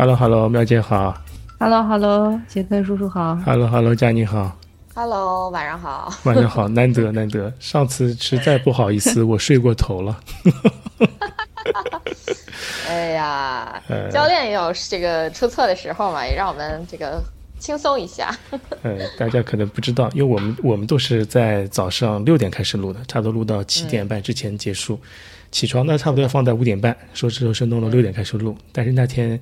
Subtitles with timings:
[0.00, 1.14] Hello Hello，妙姐好。
[1.58, 3.36] Hello Hello，杰克叔叔好。
[3.44, 4.56] Hello Hello，佳妮好。
[4.94, 6.10] Hello，晚上好。
[6.24, 7.52] 晚上好，难得 难得。
[7.60, 10.18] 上次实在不好意思，我睡过头了。
[12.88, 17.22] 哎呀，呃教练也有这个出错的时候嘛，也让我们这个
[17.58, 18.34] 轻松一下。
[18.80, 24.98] 呃， 大家可能不知道，因为我们我们都是在早上六点开始录的，差不多录到七点半之前结束。
[25.50, 29.38] 起床呢，差不多要放在五点半，说是说是弄到六点开始录，但是那天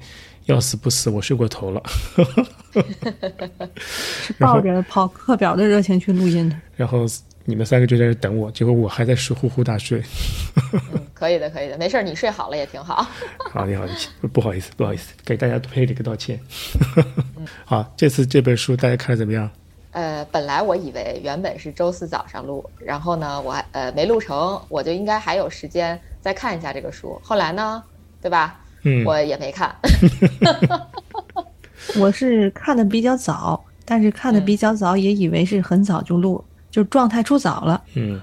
[0.46, 1.82] 要死不死，我睡过头了。
[3.76, 6.56] 是抱着跑课表的热情去录音的。
[6.76, 7.04] 然后
[7.44, 10.02] 你们三个就在这等我，结果我还在睡呼呼大睡。
[10.72, 10.80] 嗯，
[11.14, 13.06] 可以的，可以的，没事儿，你睡好了也挺好。
[13.52, 13.84] 好，你好，
[14.32, 16.40] 不好意思，不好意思，给大家赔礼个道歉。
[17.64, 19.50] 好，这次这本书大家看的怎么样？
[19.92, 27.18] 呃，本来我以为原本是周四早上录，然后呢，我还呃没录成，我就应该还有时间再看一下这个书。
[27.22, 27.82] 后来呢，
[28.20, 28.60] 对吧？
[28.82, 29.74] 嗯，我也没看。
[31.98, 38.20] 我是看的比较早，但是看的比较早，也以为是很早就录，就状态出早了，嗯，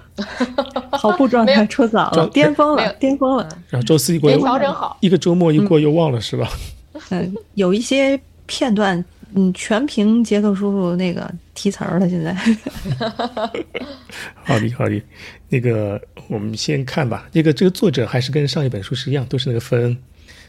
[0.91, 3.49] 跑步状态出早了，巅峰了，巅峰了。
[3.69, 4.95] 然后周四一过没又调整好。
[5.01, 6.47] 一个周末一过又忘了、是吧？
[7.09, 9.03] 嗯，有一些片段，
[9.37, 12.07] 嗯，全凭杰克叔叔那个提词儿了。
[12.07, 12.33] 现在，
[14.33, 15.01] 好的，好的。
[15.49, 17.27] 那个我们先看吧。
[17.33, 19.97] 这个这个作者还是跟上一本书是一样，都是那个芬恩，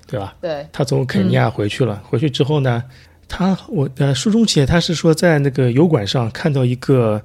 [0.07, 0.37] 对吧？
[0.41, 2.85] 对，他从肯尼亚回去了，回去之后呢，
[3.27, 7.21] 他我呃书中写他是说在那个油管上看到一个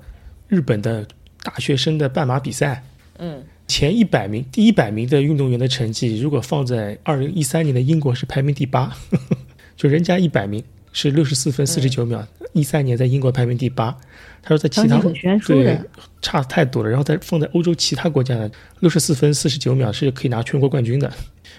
[0.48, 1.06] 日本的
[1.44, 2.84] 大学生的半马比赛，
[3.20, 8.92] 嗯，前一百名第一百名的运动员的成绩，如果放在二零一三年的英国是排名第八，
[9.78, 10.64] 就人家一百名
[10.94, 13.96] 是六十四分四十九秒，一三、年在英国排名第八。
[14.44, 15.00] 他说在其他
[15.46, 15.80] 对。
[16.22, 21.12] 差太多了，然后在放在欧洲其他国家呢，六十四分四十九秒是可以拿全国冠军的。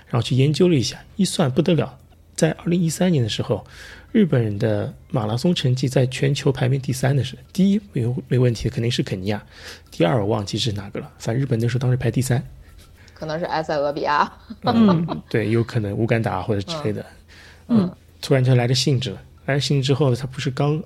[0.07, 1.99] 然后去研究了一下，一算不得了，
[2.37, 3.67] 在二零一三年的时候，
[4.13, 9.43] 日本人的马拉松成绩在全球排名第三的是第一没有没问题，肯定是肯尼亚，
[9.91, 12.41] 第二我忘记是哪个了，反正日本那时候当时排第三。
[13.15, 14.31] 可能是埃塞俄比亚。
[14.63, 17.05] 嗯，对，有可能乌干达或者之类的。
[17.69, 17.91] 嗯，
[18.23, 20.83] 突然就来了兴致了，来了兴致之后，他不是刚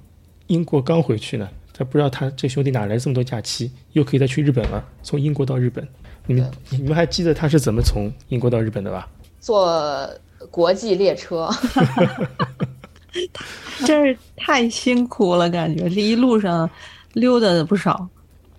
[0.48, 5.86] 英国刚回去呢，他不知道他这兄弟哪来这么多假期，又可以再去日本了，从英国到日本。
[6.26, 9.08] 你们你们还记得他是怎么从英国到日本的吧？
[9.38, 10.10] 坐
[10.50, 11.48] 国际列车，
[13.86, 16.68] 真是太辛苦了，感觉这一路上
[17.12, 18.08] 溜达的不少。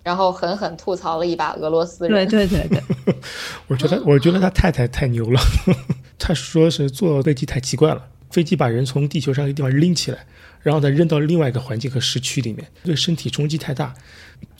[0.02, 2.48] 然后狠狠吐槽了一把俄罗斯人对人。
[2.48, 3.14] 对对对，
[3.68, 5.38] 我觉得我觉得他太太太牛了，
[6.18, 10.26] 他说是坐飞机太奇怪了，飞机把人从地球上一个地方拎起来，
[10.62, 13.94] 然后再扔到另外一个环境和时区里面，对身体冲击太大。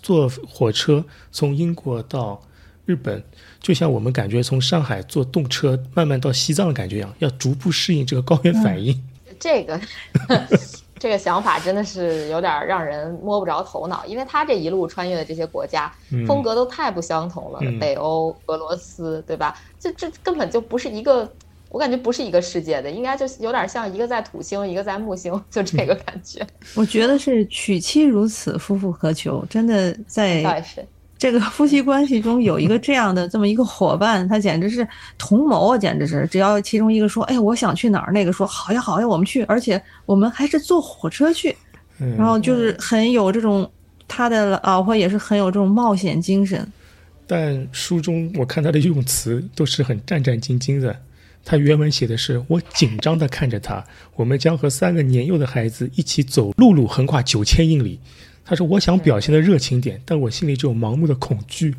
[0.03, 2.41] 坐火车从英国到
[2.87, 3.23] 日本，
[3.61, 9.01] 就像我们感觉从上海坐动车慢慢到西藏的感觉一样，要逐步适应这个高原反应。
[9.39, 9.81] 这 个
[10.99, 15.93] 这个想法真的是有点让人摸不着头脑，因为他这一路穿越的这些国家，
[16.27, 19.57] 风格都太不相同了，嗯北欧、俄罗斯，对吧？
[19.79, 21.31] 这这根本就不是一个，
[21.69, 26.47] 我感觉不是一个世界的，应该就有点像一个在土星，一个在木星，就这个感觉。
[26.75, 29.45] 我觉得是娶妻如此，夫复何求？
[29.51, 30.65] 真的在，
[31.19, 34.87] 这个夫妻关系中有一个这样的这么一个伙伴，他简直是
[35.19, 35.77] 同谋啊！
[35.77, 41.57] 简直是，只要其中一个说：“哎，我想去哪儿”，那个说：“好呀，好呀，我们去。”而且我们还是坐火车去，
[41.99, 43.69] 嗯，然后就是很有这种
[44.07, 46.65] 他的老婆也是很有这种冒险精神。
[47.27, 50.97] 但书中我看他的用词都是很战战兢兢的。
[51.51, 53.83] 他原文写的是：“我紧张地看着他，
[54.17, 57.99] 我们将和三个年幼的孩子一起走陆路横跨九千英里。”
[58.45, 61.75] 他说：“我想表现的热情点，但我心里只有盲目的恐惧。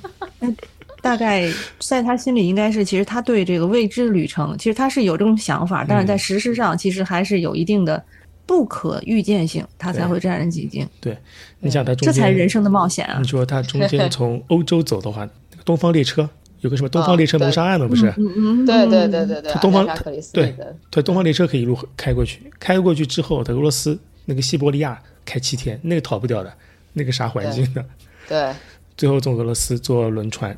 [1.00, 8.04] 大概在他心里应该是，其实他对这个未知旅程，其实他是有这种想法，但是在实施上其实还是有一定的
[8.44, 10.86] 不可预见性，他才会战战兢兢。
[11.00, 11.16] 对，
[11.60, 13.26] 你想他中这，才是人生的冒险啊你！
[13.26, 15.26] 说他中间 从欧洲走的话，
[15.64, 16.28] 东方列车
[16.60, 18.06] 有个什么东方列车谋杀案嘛，不是？
[18.16, 19.86] 嗯嗯，对对对对对，他东方
[20.32, 20.54] 对
[20.90, 26.52] 对，东方列车可以一路开过去，开过去之后，在俄罗斯那个西伯利亚开七天，那个逃不掉的，
[26.92, 27.84] 那个啥环境的。
[28.28, 28.52] 对
[28.96, 30.56] 最后从俄罗斯坐轮船，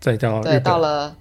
[0.00, 0.62] 再到日对，本。
[0.62, 1.16] 到了。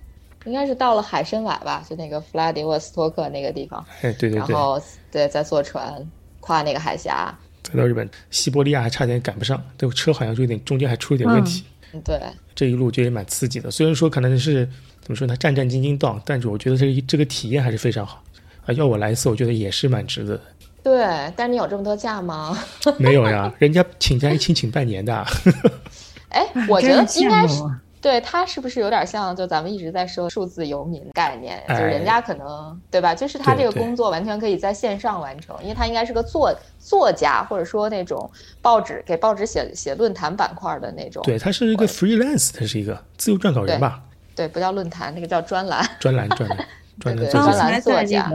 [0.46, 4.82] 应该是到了海参崴吧，就那个弗拉迪沃斯托克那个地方，哎，对对对，然后
[5.12, 6.04] 对再坐船
[6.40, 7.32] 跨那个海峡，
[7.62, 11.64] 再到日本，西伯利亚还差点赶不上，这个车好像就有点中间还出了点问题。
[11.94, 12.20] 嗯，对，
[12.62, 14.70] 这一路就也蛮刺激的，虽然说可能是
[15.02, 18.22] 怎么说呢，战战兢兢到，但是我觉得这个这个体验还是非常好。
[18.68, 20.44] 啊，要我来一次，我觉得也是蛮值得的。
[20.84, 22.56] 对，但是你有这么多假吗？
[23.00, 25.26] 没有呀，人家请假一请请半年的。
[26.30, 27.64] 哎，我觉得应该是
[28.02, 31.62] 对他是不是有点像就咱们一直在说数字游民概念？
[31.68, 33.14] 哎就是人家可能对吧？
[33.14, 38.30] 就是他这个工作完全可以在线上完成，因为他应该是个作作家，或者说那种
[38.62, 41.22] 报纸给报纸写写论坛板块的那种。
[41.24, 44.02] 对，他是一个 freelance，他是一个自由撰稿人吧，
[44.36, 45.88] 对，不叫论坛，那个叫专栏。
[46.00, 46.68] 专栏专栏
[47.00, 47.16] 专
[47.58, 48.32] 栏作家。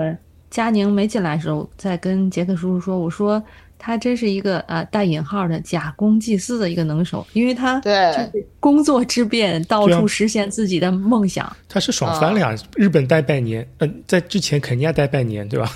[0.51, 3.43] 佳宁没进来的时候，在跟杰克叔叔说，我说
[3.79, 11.55] 他真是一个呃带引号的假公济私的一个能手，因为他对就是工作之便，到处实现自己的梦想。
[11.69, 12.55] 他是爽翻了呀！
[12.75, 15.71] 日本待半年，嗯、在之前肯尼亚待半年，对吧？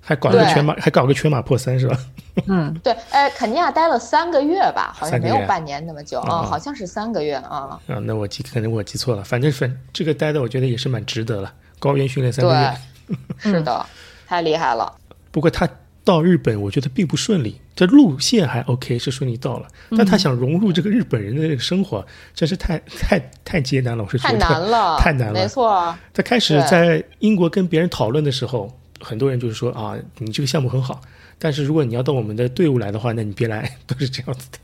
[0.00, 1.98] 还搞个全马，还搞个全马破三，是吧？
[2.46, 7.80] 嗯， 对，哎，肯尼亚待了三个月吧，好像没有半年那么久啊、嗯好像是三个月啊。
[7.88, 12.72] 啊，那我记可能我记错了，反正反这个待的我觉得也是蛮值得了，高原训练三个月。
[13.08, 13.16] 对，
[13.50, 13.84] 是的，
[14.26, 14.92] 太厉害了。
[15.30, 15.68] 不过他
[16.04, 24.38] 到日本，我觉得并不顺利，这路线还 OK，是顺利到了，但他想融入这个日本人的这个生活，真是太太太艰难了，我是觉得。
[24.38, 25.34] 太难了， 太难了。
[25.34, 31.00] 没错，他开始在英国跟别人讨论的时候，很多人就是说啊，你这个项目很好，
[31.38, 34.58] 但是如果你要到我们的队伍来的话，那你别来， 都是这样子的。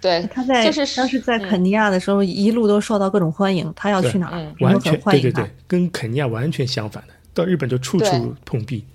[0.00, 1.48] 对，他在就是当时在嗯。
[1.48, 3.72] 肯尼亚的时候，一路都受到各种欢迎。
[3.76, 5.40] 他要去哪儿嗯，我们完全很欢迎他？
[5.40, 8.78] 对对对。，跟肯尼亚完全相反的，到日本就处处碰壁。
[8.78, 8.86] 对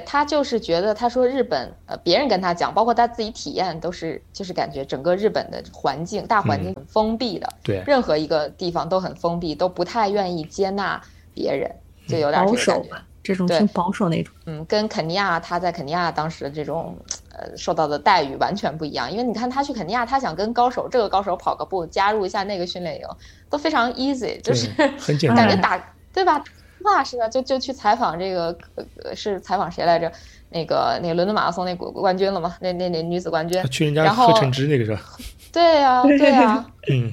[0.00, 11.00] 他就是觉得，他说日本，呃，别人跟他讲，包括他自己体验，都是就是感觉整个日本的环境大环境很封闭的，对任何一个地方都很封闭，都不太愿意接纳
[11.32, 11.70] 别人，
[12.08, 12.72] 就有点这保个感觉。
[12.72, 14.34] 守吧，这种对挺保守那种。
[14.46, 16.96] 嗯，跟肯尼亚他在肯尼亚当时的这种
[17.32, 23.06] 呃受到的待遇完全不一样，因为你看他去肯尼亚，他想跟高手这个高手跑个步，加入一下那个训练营，
[23.48, 24.68] 都非常 easy，就是
[24.98, 26.42] 很简单感觉打对吧？
[26.82, 28.56] 那是啊，就就去采访这个
[29.04, 30.10] 呃是采访谁来着？
[30.52, 32.56] 那个那个伦敦马拉松那冠冠军了嘛？
[32.60, 33.62] 那那那女子冠军。
[33.70, 35.00] 去人家然后贺晨之那个是吧？
[35.52, 37.12] 对呀、对呀、 嗯，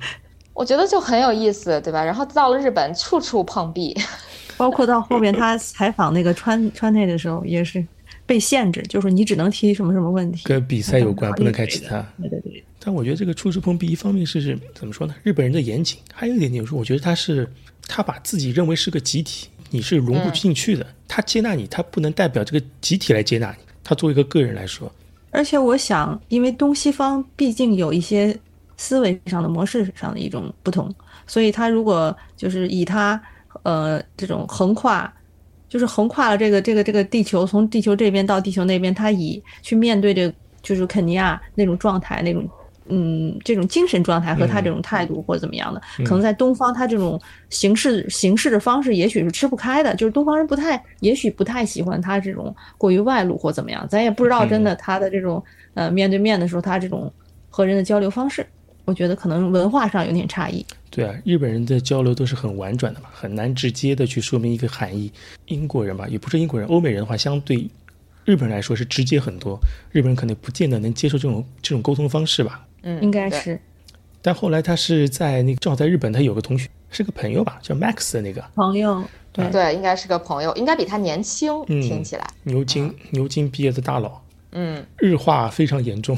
[0.53, 2.03] 我觉得就很有意思，对吧？
[2.03, 3.95] 然后到了日本，处处碰壁。
[4.57, 7.85] 包括到后面他采访那个川川内的时候，也是
[8.25, 12.03] 被限制，就是你只能提什么什么问题，跟比赛有关，不能开其他。
[12.19, 15.13] 对对对，但我觉得这个处处碰壁，一方面是是怎么说呢？
[15.21, 17.47] 日本人的严谨，还有一点就是，我觉得他是
[17.87, 20.85] 他把自己认为是个集体，你是融不进去的。
[21.07, 23.57] 他接纳你，他不能代表这个集体来接纳你。
[23.83, 24.91] 他作为一个个人来说，
[25.31, 28.37] 而且我想，因为东西方毕竟有一些
[28.75, 30.93] 思维上的模式上的一种不同，
[31.25, 33.21] 所以他如果就是以他
[33.63, 35.11] 呃这种横跨，
[35.69, 42.47] 就是横跨了这个这个这个地球，从地球这边到地球那边，他以去面对这个就是肯尼亚那种状态那种。
[42.89, 47.19] 嗯，这种精神状态和他这种态度或者怎么样的，可能在东方他这种
[47.49, 55.43] 形式形式的方式，也许是吃不开的，就是东方人不太，也许不太喜欢他这种过于外露或怎么样，咱也不知道真的他的这种
[55.73, 57.11] 呃面对面的时候，他这种
[57.49, 58.45] 和人的交流方式，
[58.85, 60.65] 我觉得可能文化上有点差异。
[60.89, 65.11] 对啊，日本人的交流都是很婉转的嘛，很难直接的去说明一个含义。
[65.47, 67.69] 英国人吧，也不是英国人，欧美人的话，相对
[68.25, 69.59] 日本人来说是直接很多。
[69.91, 72.65] 日本人可能不见得能接受这种这种沟通方式吧。
[72.83, 73.59] 嗯，应该是。
[74.21, 78.43] 但后来他是在那个正好在日本，他有个同学是个朋友吧，叫 Max 的那个。
[78.55, 82.27] 朋友，对，对，应该是个朋友，应该比他年轻，嗯听起来。
[82.43, 84.19] 牛津牛津毕业的大佬，
[84.51, 86.17] 嗯，日化非常严重，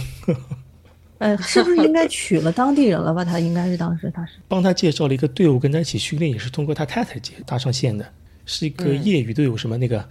[1.19, 3.23] 呃， 是不是应该娶了当地人了吧？
[3.23, 8.05] 他应该是当时他是，帮他介绍了一个队伍跟他一起训练，也是通过他太太接搭上线的，
[8.45, 9.03] 是一个嗯。
[9.03, 10.07] 业余队伍，什么那个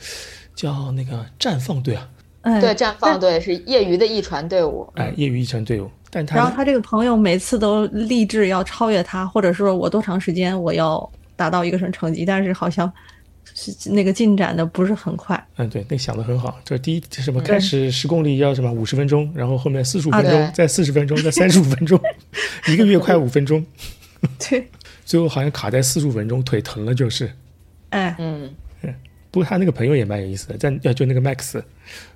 [0.54, 2.08] 叫那个绽放队啊，
[2.42, 4.88] 哎，对，绽放队是业余的一传队伍。
[4.94, 12.90] 哎，业余一传队伍，但他然后他这个朋友每次都立志要超越他，或者说我多长时间我要达到一个什么成绩，但是好像
[13.54, 15.46] 是那个进展的不是很快。
[15.56, 16.58] 嗯，对，那想的很好。
[16.64, 22.00] 这第一什么开始十公里要什么五十分钟，然后后面四十五分钟，啊再四十分钟，再三十五分钟，
[22.68, 23.64] 一个月快五分钟，
[24.38, 24.68] 对，
[25.04, 27.30] 最后好像卡在四十五分钟，腿疼了就是。
[27.90, 28.54] 哎，嗯，
[29.30, 31.62] 不过他那个朋友也蛮有意思的，在呃就那个 Max，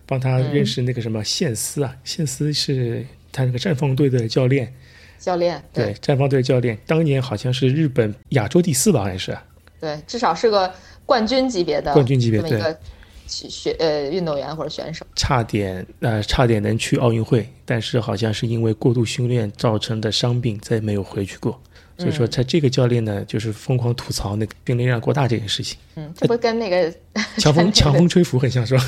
[0.07, 4.73] 帮他嗯认识那个什么线斯啊，线斯是他那个绽放队的教练，
[5.19, 9.37] 教练，对，绽放队教练，当年好像是日本亚洲第四吧，好像是。
[9.81, 10.73] 对，至少是个
[11.05, 12.79] 冠军级别的冠军级别这么一个
[13.27, 15.05] 学呃运动员或者选手。
[15.17, 21.61] 差点呃差点能去奥运会，但是好像是因为过度训练造成的伤病，再没有回去过。
[21.99, 26.93] 所以说，他这个教练呢，就是疯狂吐槽那个训练量过大这件事情，嗯，这不跟那个
[27.39, 28.85] 强风强风吹拂很像是吧？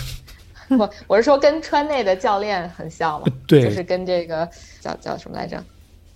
[0.78, 4.48] 我，我是说跟川内的教练很像嘛，对就是跟这个
[4.80, 5.62] 叫叫什么来着？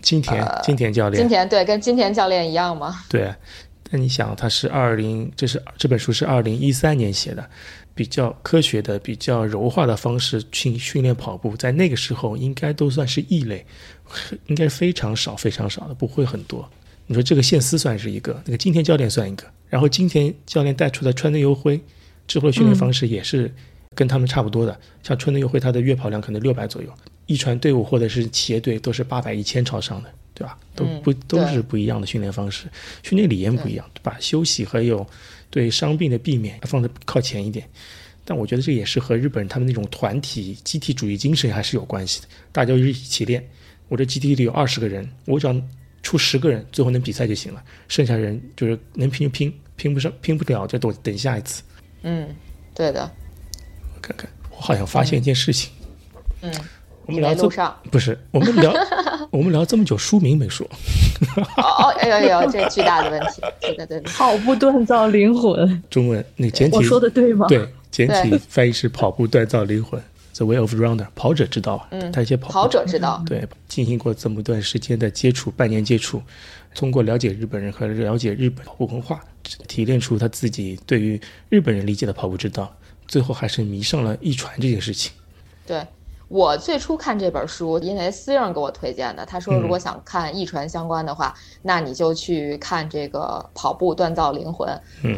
[0.00, 3.04] 金田金田教练金，田对，跟金田教练一样吗。
[3.08, 3.34] 对。
[3.90, 7.48] 但你想，他是二零，这是这本书是二零一三年写的，
[7.94, 13.64] 比较科学的、比较柔化的方式去训练跑步，在那个时候应该都算是异类，
[14.48, 16.68] 应该非常少、非常少的，不会很多。
[17.08, 21.80] 你说这个线丝算是一个，那个今天教练算一个，然后今天教练带出的川内优辉
[22.26, 23.50] 之后的训练方式也是
[23.94, 26.88] 跟他们差不多的，像川内优辉他的月跑量可能六百左右，
[27.24, 30.58] 一传队伍或者是企业队都是八百一千朝上的，对吧？
[30.74, 32.66] 都不都是不一样的训练方式，
[33.02, 35.06] 训练理念不一样，把休息还有
[35.48, 37.66] 对伤病的避免放的靠前一点。
[38.26, 43.42] 但我觉得这也是和日本人他们那种团体集体主义精神还是有关系的，大家一起练。
[43.88, 45.56] 我这集体里有二十个人，我只要
[46.02, 47.62] 出十个人，最后能比赛就行了。
[47.88, 51.62] 剩下人就是能拼就拼，拼不上拼不了就等等下一次。
[52.02, 52.28] 嗯，
[52.74, 53.10] 对的。
[53.94, 55.70] 我看看，我好像发现一件事情。
[56.42, 56.52] 嗯，
[57.06, 58.72] 我们聊这路上不是我们聊
[59.30, 60.66] 我们聊这么久，书名没说。
[61.56, 63.42] 哦哦，哎呦哎呦，这巨大的问题。
[63.60, 65.82] 对对对，跑步锻造灵魂。
[65.90, 67.46] 中文那简体我说的对吗？
[67.48, 70.00] 对，简体翻译是跑步锻造灵魂。
[70.38, 76.22] The way of runner，跑者之道啊，嗯，他一些跑跑者之道，对，进行过这么段时间的接触，半年接触，
[76.76, 79.20] 通过了解日本人和了解日本跑步文化，
[79.66, 82.72] 提炼出他自己对于日本人理解的跑步之道，
[83.08, 85.10] 最后还是迷上了一传这件事情。
[85.66, 85.84] 对。
[86.28, 89.24] 我最初看这本书，因为思颖给我推荐的。
[89.24, 94.68] 他说，如果想看一传相关的话，那你就去看这个《跑步锻造灵魂》，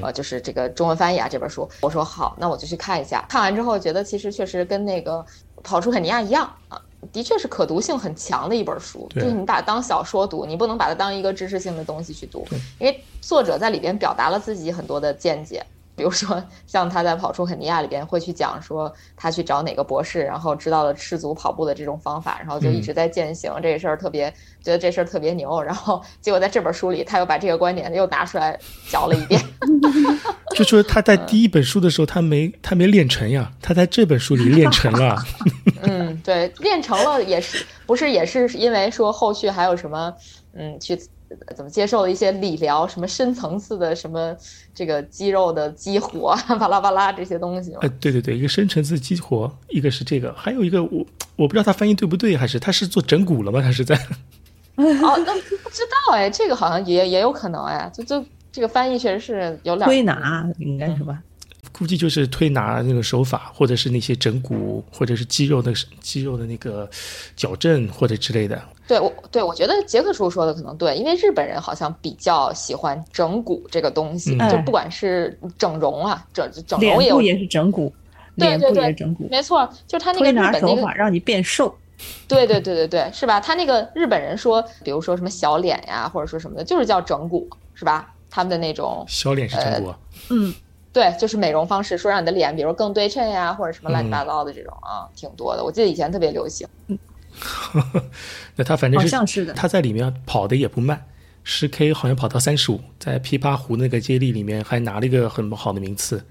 [0.03, 1.69] 呃，就是这个中文翻译啊这本书。
[1.81, 3.27] 我说好，那我就去看一下。
[3.29, 5.19] 看完之后，觉得其实确实跟那个
[5.65, 9.09] 《跑出肯尼亚》一样啊，的确是可读性很强的一本书。
[9.11, 12.47] 就是你把它当小说读，你不能把它当一个知识性的东西去读，
[12.79, 15.67] 因为作者在里边表达了自己很多的见解。
[16.01, 25.63] 比如说，像他在跑出肯尼亚里边会去讲说，他去找哪个博士，然后知道了赤足跑步的这种方法，然后就一直在践行这个事儿，特别觉得这事儿特别牛。
[25.63, 29.39] 然后结果在这本书里，他又把这个观点又拿出来嚼了一遍。
[30.57, 35.23] 就说他在第一本书的时候，他没他没练成呀，他在这本书里练成了。
[35.83, 40.15] 嗯，对，练成了也是不是也是因为说后续还有什么
[40.55, 40.99] 嗯去。
[41.55, 44.37] 怎么接受了一些理疗，什么深层次的什么
[44.75, 47.73] 这个肌肉的激活，巴拉巴拉这些东西？
[47.81, 51.07] 哎，对对对，一个深层次激活，一个是这个，还有一个我
[51.37, 53.61] 我不知道他翻译对不对，还是他是做整骨了吗？
[53.61, 53.95] 他是在？
[54.77, 61.23] 哦，那不知道哎，这个好像也也有可能哎，就就这个翻译确实是有点推拿，应该是吧？
[61.81, 66.87] 估计就是推拿那个手法，或者是那些整骨，或者是肌肉的肌肉的那个
[67.35, 68.63] 矫正或者之类的。
[68.87, 77.91] 对，我对我觉得杰克叔说的可能对，因为日本人好像比较喜欢整骨这个东西，就不管是整容啊，整整容也有也是整骨，
[78.37, 81.75] 对对对，整骨，没错，就他那个日本那个让你变瘦，
[82.29, 83.41] 对对对对对，是吧？
[83.41, 88.13] 他那个日本人说，比如说什么小脸呀，或者说什么的，就是叫整骨，是吧？
[88.29, 89.93] 他们的那种小脸是整骨，
[90.29, 90.55] 嗯，
[90.93, 95.65] 对，就是美容方式，说让你的脸比如更对称呀，或者什么乱七八糟的这种啊，挺多的。
[95.65, 96.67] 我记得以前特别流行。
[98.57, 101.07] 那他反正是是的，他在里面跑的也不慢，
[101.45, 106.25] 十 K 好像跑到三十五，在琵琶湖那个接力里面还拿了一个很好的名次。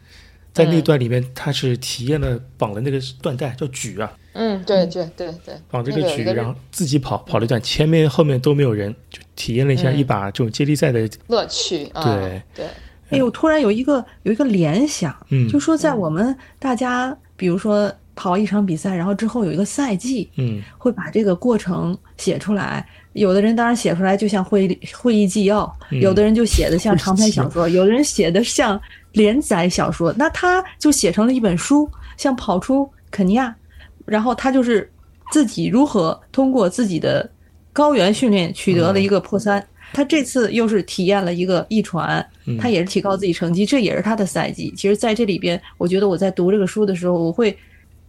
[0.52, 11.86] 在那段里面，他是体验了绑了那个缎带叫举啊，嗯，对对对对，绑这个举，然后自己跑跑了一段，前面后面都没有人，就体验了一下一把这种接力赛的乐趣。
[12.04, 12.68] 对对，
[13.10, 17.92] 哎呦，突然有一个有一个联想，嗯，就说在我们大家，比如说。
[18.16, 22.86] 跑一场比赛，然后之后有一个赛季，嗯，会把这个过程写出来。
[23.14, 28.78] 有的人当然写出来就像会会议纪要，有的人就写的像长篇小说，有的人写的像
[29.14, 30.14] 连载小说。
[30.18, 33.56] 那他就写成了一本书，像跑出肯尼亚，
[34.04, 34.92] 然后他就是
[35.32, 37.32] 自己如何通过自己的
[37.72, 39.66] 高原训练取得了一个破三。
[39.94, 42.26] 他这次又是体验了一个一传，
[42.60, 44.74] 他也是提高自己成绩，这也是他的赛季。
[44.76, 47.58] 其实，在这里边，我觉得我在读这个书的时候，我会。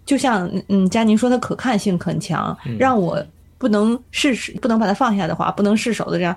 [0.07, 3.23] 就像嗯，佳宁说的可看性很强，让我
[3.59, 6.37] 不能试不能把它放下的话，不能释手的这样，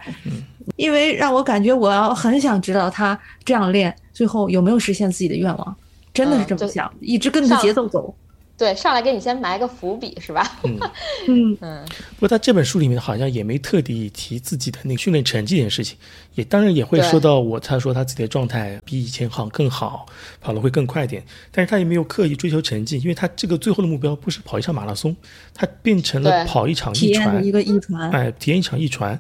[0.75, 5.75] 因为让我感觉我要很想知道他这样练最后有没有实现自己的愿望，
[6.13, 8.13] 真的是这么想，一直跟着节奏走。
[8.55, 10.60] 对，上来给你先埋个伏笔是吧？
[10.63, 10.79] 嗯。
[11.27, 11.57] 嗯。
[11.60, 11.86] 嗯。
[12.15, 15.98] 不过他这本书里面好像也没特地提自己的那个训练成绩这件事情，
[16.36, 20.05] 也当然也会说到我，他说他自己的状态比以前好更好，
[20.39, 25.15] 跑得会更快点，但是他也没有刻意追求成绩，因为他这个最后的目标不是跑一场马拉松，
[25.53, 29.19] 他变成了跑一场一传，一个一传，哎，体验一场一传，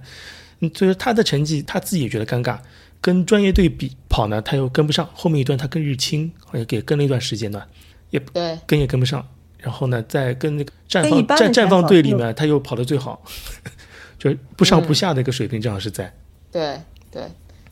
[0.59, 2.59] 嗯，所以他的成绩他自己也觉得尴尬，
[3.01, 7.67] 跟专业队比跑呢，他又跟不上，后面一段他跟日清好像给跟了一段时间段。
[8.13, 9.27] 也对，跟也跟不上，
[9.57, 13.23] 然后呢，在跟那个绽放绽绽放队里面，他又跑得最好，
[14.19, 16.13] 就不上不下的一个水平，正好是在。
[16.51, 16.79] 对
[17.09, 17.23] 对，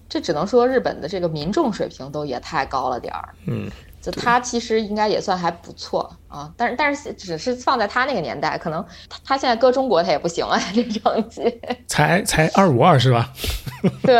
[0.09, 3.29] 这只能说日本的这个民众水平都也太高了点儿。
[3.45, 3.69] 嗯，
[4.01, 11.61] 就他其实应该也算还不错啊，但是但是只是放在他那个年代，可能他他现在搁中国他也不行啊， 这成绩。
[11.87, 13.31] 才才二五二是吧？
[14.01, 14.17] 对，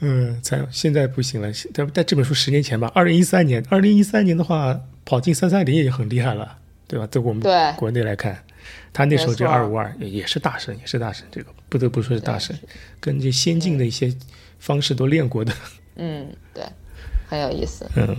[0.00, 1.48] 嗯，才现在不行了。
[1.72, 7.06] 但但这本书十年前吧，二零一三年，二零一三年的话，跑进三三零也很厉害了，对吧？
[7.10, 8.42] 在我们对国内来看，
[8.92, 12.58] 他那时候这没错二五二也也是大神，也是大神，这个不得不说是大神，
[12.98, 14.12] 跟这先进的一些
[14.58, 15.52] 方式都练过的。
[15.96, 16.64] 嗯，对，
[17.32, 17.88] 很有意思。
[17.96, 18.14] 嗯，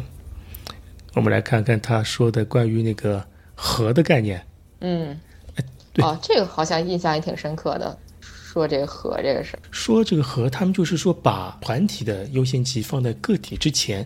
[1.14, 4.44] 我们来看看他说的关于那个和的概念。
[4.80, 5.16] 嗯，
[5.94, 9.60] 对哦，这个好像印象也挺深刻的，说这个和这个事儿。
[9.70, 14.04] 说这个和，他们就是说把团体的优先级放在个体之前，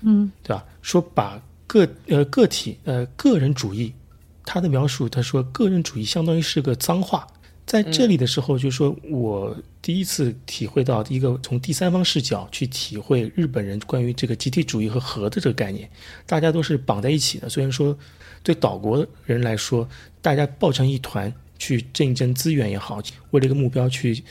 [0.00, 0.64] 嗯对吧？
[0.80, 3.92] 说把个呃个体呃个人主义，
[4.46, 7.26] 他的描述他说个人主义相当于是个脏话，
[7.66, 15.90] 在这里的时候，就说我第一次体会到一个从第三方视角去体会日本人关于这个集体主义和和的这个概念，
[16.24, 17.48] 大家都是绑在一起的。
[17.48, 17.98] 虽然说
[18.42, 19.88] 对岛国人来说，
[20.22, 24.22] 大家抱成一团去竞争资源也好，为了一个目标去。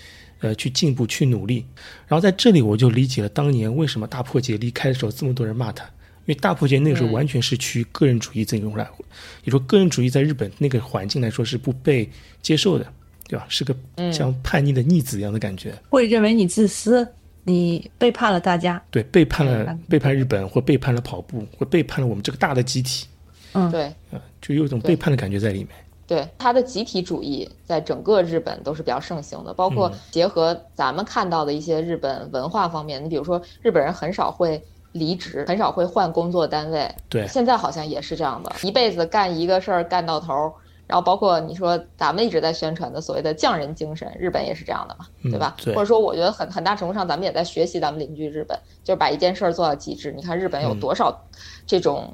[0.41, 1.65] 呃，去进步，去努力。
[2.07, 8.87] 然后在这里，我就理解了当年为什么大破节离开的时候这么多人骂他，因为大破节那个时候完全是趋于个人主义这种来，
[9.45, 12.07] 也说个人主义在日本那个环境来说是不被
[12.41, 12.93] 接受的，
[13.27, 13.45] 对吧？
[13.49, 13.75] 是个
[14.13, 15.73] 像叛逆的逆子一样的感觉。
[15.89, 17.07] 会认为你自私，
[17.43, 18.81] 你背叛了大家。
[18.91, 23.07] 对，背叛了背叛日本，或背叛了跑步，或背叛了我们这个大的集体，
[23.53, 25.69] 嗯，对，啊，就有一种背叛的感觉在里面。
[26.07, 40.53] 对，他的集体主义在整个日本都是比较盛行的，包括结合咱们看到的一些日本文化方面，你比如说日本人很少会离职，很少会换工作单位，对，现在好像也是这样的，一辈子干一个事儿干到头儿。
[40.87, 45.55] 然后包括你说咱们一直在宣传的所谓的匠人精神，日本也是这样的嘛，对吧？
[45.63, 50.11] 对或者说，我觉得很很大程度上咱们也在学习咱们邻居日本，就是把一件事儿做到极致。
[50.15, 51.15] 你看日本有多少
[51.65, 52.13] 这种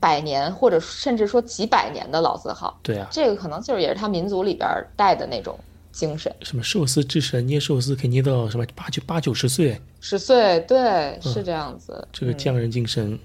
[0.00, 5.58] 百年或者甚至说几百年的老字号，对啊，这个可能就是也是他民族里边带的那种
[5.92, 6.32] 精神。
[6.42, 12.06] 什么寿司之神捏寿司可以捏到什么八九八九十岁，十岁，对，是这样子。
[12.12, 13.18] 这个嗯匠人精神、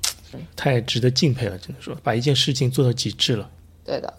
[0.55, 3.47] 太值得敬佩了，只能说把一件事情做到极致了。
[3.85, 4.11] 对的，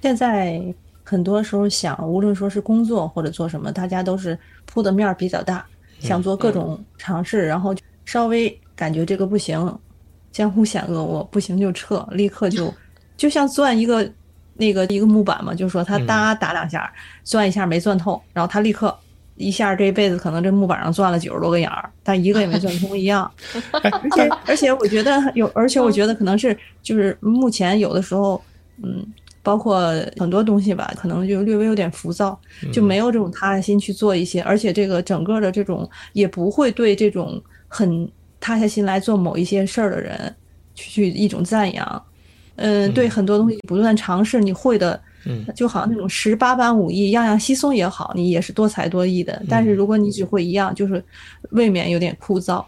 [0.00, 0.62] 现在
[1.04, 5.64] 很多时候想，无论说是工作或者做什么，大家都是铺的面儿比较大，
[5.98, 9.78] 想做各种尝试，然后稍微感觉这个不行，
[10.30, 12.72] 江湖险恶，我不行就撤，立刻就
[13.16, 14.10] 就像钻一个
[14.54, 16.92] 那个一个木板嘛，就说他哒打两下，
[17.24, 18.96] 钻一下没钻透，然后他立刻。
[19.40, 23.30] 一下这辈子可能这木板上钻了九十多个眼儿，但一个也没钻通一样。
[23.70, 28.42] 而且而且我觉得有，而且我觉得可能是就是目前有的时候，
[28.82, 29.06] 嗯，
[29.48, 29.80] 包括
[30.18, 32.38] 很多东西吧，可能就略微有点浮躁，
[32.70, 38.06] 就没有这种踏下心去做一些，而且这个整个的这种也不会对这种很
[38.38, 40.34] 踏下心来做某一些事儿的人
[40.74, 42.04] 去去一种赞扬。
[42.56, 49.42] 嗯，对很多东西不断尝试，你会的，嗯，就好像那种十八般武艺，样样稀松也好，你也是多才多艺的。
[49.48, 51.02] 但是如果你只会一样，就是
[51.52, 52.62] 未免有点枯燥。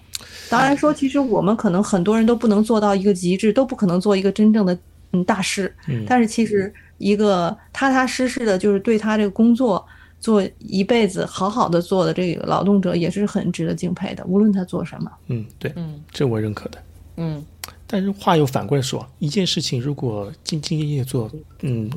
[0.49, 4.79] 当然说，其实我们可能很多人都不能做到一个极致，都不可能做一个真正的
[5.12, 5.75] 嗯大师。
[5.88, 9.85] 嗯但是其实一个踏踏实实的，就是对他这个工作
[10.18, 14.25] 做一辈子好好的做的这个劳动者，也是很值得敬佩的。
[14.27, 16.83] 无论他做什么，嗯，对，嗯这我认可的。
[17.16, 17.44] 嗯
[17.87, 21.31] 但是话又反过来说，一件事情如果兢兢业业做，
[21.62, 21.90] 嗯，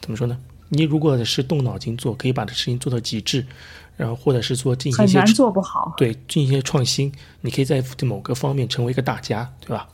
[0.00, 0.36] 怎么说呢？
[0.70, 3.44] 你如果是动脑筋做，可以把这事情做到极致，
[3.96, 5.92] 然后或者是说进行一些很难做不好。
[5.96, 9.88] 对进行一些创新，你可以在某个方面成为一个大家，对吧？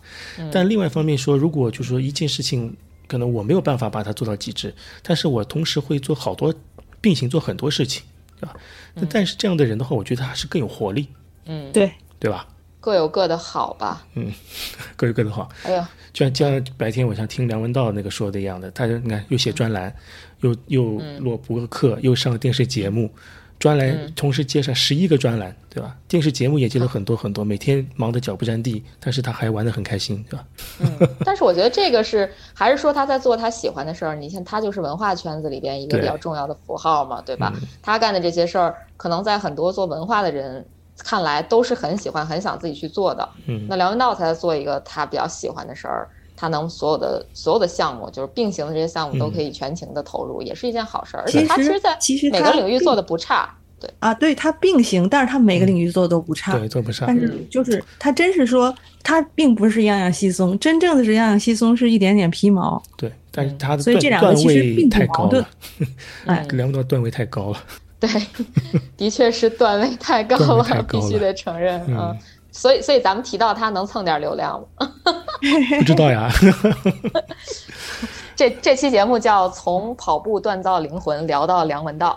[0.52, 2.76] 但另外一方面说，如果就是说一件事情，
[3.08, 6.54] 可能我没有办法把它做到极致，但是我同时会做好多
[7.00, 8.02] 并行做很多事情，
[8.40, 8.54] 对吧？
[8.94, 11.08] 那但是这样的人的话，我觉得他是更有活力，
[11.46, 12.46] 嗯，对，对吧？
[12.78, 14.06] 各有各的好吧。
[14.14, 14.32] 嗯
[14.94, 15.48] 各有各的好。
[15.64, 19.92] 哎呀，就像就像白天我像听梁文道那个说的一样的，他就你看又写专栏，
[20.40, 23.10] 又又落博客，又上电视节目，
[23.58, 25.96] 专栏同时接上十一个专栏，对吧？
[26.06, 30.44] 电视节目也接了很多很多，每天忙得脚不沾地，但是他还玩得很开心，对吧？
[30.80, 34.14] 嗯，但是我觉得这个是还是说他在做他喜欢的事儿。
[34.14, 37.52] 你像他就是文化圈子里边一个比较重要的符号嘛，对吧？
[37.80, 40.64] 他干的这些事儿，可能在很多做文化的人
[40.98, 43.26] 看来都是很喜欢、很想自己去做的。
[43.46, 51.22] 嗯那梁文道才做一个他比较喜欢的事儿，他能所有的所有的项目，就是并行的这些项目都可以全情的投入，也是一件好事儿。
[51.24, 53.52] 而且他其实在每其实他个领域做的不差。
[53.78, 56.56] 对，啊，对他并行，但是他每个领域做的都不差。
[56.58, 57.14] 对，做不差但。
[57.14, 62.82] 是就是他真是说，他并不是样样稀松，真正的是样样稀松是一点点皮毛。
[62.96, 65.48] 对，但是他的所以段段这两个其实并不矛盾太高了，
[66.24, 67.58] 哎，梁文道段位太高了。
[68.00, 68.08] 对，
[68.96, 72.16] 的确是段位太高了，高了必须得承认嗯啊。
[72.56, 74.90] 所以，所以咱们提到他能蹭点流量吗？
[75.78, 76.30] 不知道呀。
[78.34, 82.16] 这这期节目叫从跑步锻造灵魂聊到梁文道，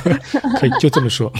[0.58, 1.32] 可以就这么说。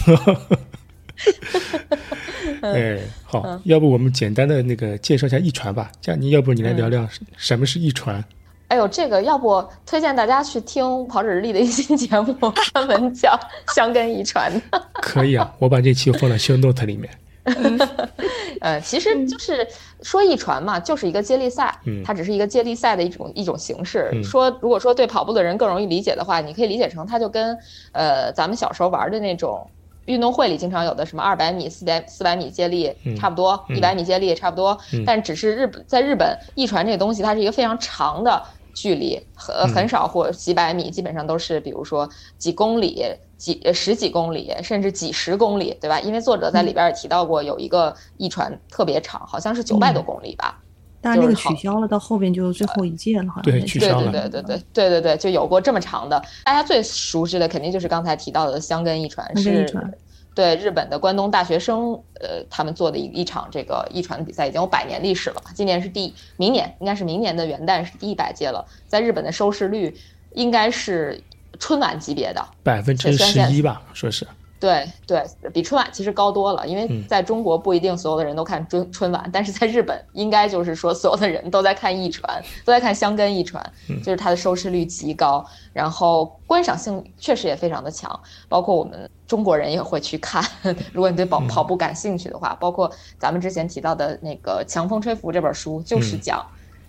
[2.63, 5.91] 哎，好，要不我们简单的那个介绍一下一传吧。
[6.01, 7.07] 这样，你要不你来聊聊
[7.37, 8.23] 什么是一传？
[8.69, 12.35] 哎呦，这个要不推荐大家去听跑者日历的一期节目，
[12.73, 13.39] 专门讲
[13.75, 14.83] 香根遗传的。
[15.01, 17.11] 可以啊，我把这期放在 show note 里面。
[18.61, 19.67] 呃，其实就是
[20.03, 24.11] 说一传嘛，就是一个接力赛，嗯它只是一个接力赛的一种一种形式。
[24.23, 27.57] 说如果说对跑步的人更容易理解的话，你可以理解成它就跟
[27.93, 29.71] 呃咱们小时候玩的那种
[30.07, 38.43] 运动会里经常有的什么二百米、四百四百米接力差不多，一百米接力也差不多，但只是日本在日本一传这个东西，它是一个非常长的。
[38.75, 42.09] 距离很很少或几百米，基本上都是比如说
[42.39, 43.03] 几公里、
[43.39, 45.99] 几十几公里，甚至几十公里，对吧？
[46.01, 50.61] 因为作者在里边也提到过，有一个一传特别长，好像是九百多公里吧。
[51.01, 54.11] 但是那个取消了，到后边就最后一届了，好像对取消了。
[54.11, 56.21] 对对对对对对对，就有过这么长的。
[56.45, 59.97] 大家最熟知的肯定就是刚才提到的香根一传，是。
[60.35, 65.43] 对日本的关东大学生，呃，他们做的一一场这个一传比赛已经有百年历史了。
[65.53, 68.65] 今年是第，明年应该是明年的元旦是第一百届了。
[68.87, 69.93] 在日本的收视率
[70.35, 71.21] 应该是
[71.59, 74.27] 春晚级别的，百分之十一吧，说是。
[74.61, 83.65] 对对，比春晚其实高多了，因为在中国不一定所有的人都看春春晚，但是在日本应该就是说所有的人都在看一传，都在看香根一传，
[84.03, 90.45] 就是它的收视率极高，然后观赏性确实也非常的强，包括我们中国人也会去看。
[90.93, 96.45] 如果你对跑跑步感兴趣的话，包括咱们之前提到的那个《强风吹拂》这本书，就是讲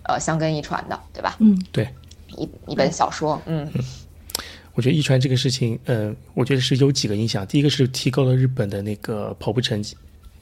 [0.08, 1.36] 呃香根一传的，对吧？
[1.38, 1.88] 嗯，对，
[2.36, 3.72] 一一本小说，嗯。
[4.80, 7.46] 我觉得一传这个事情，呃，我觉得是有几个影响。
[7.46, 9.94] 第一个是提高了日本的那个跑步成绩，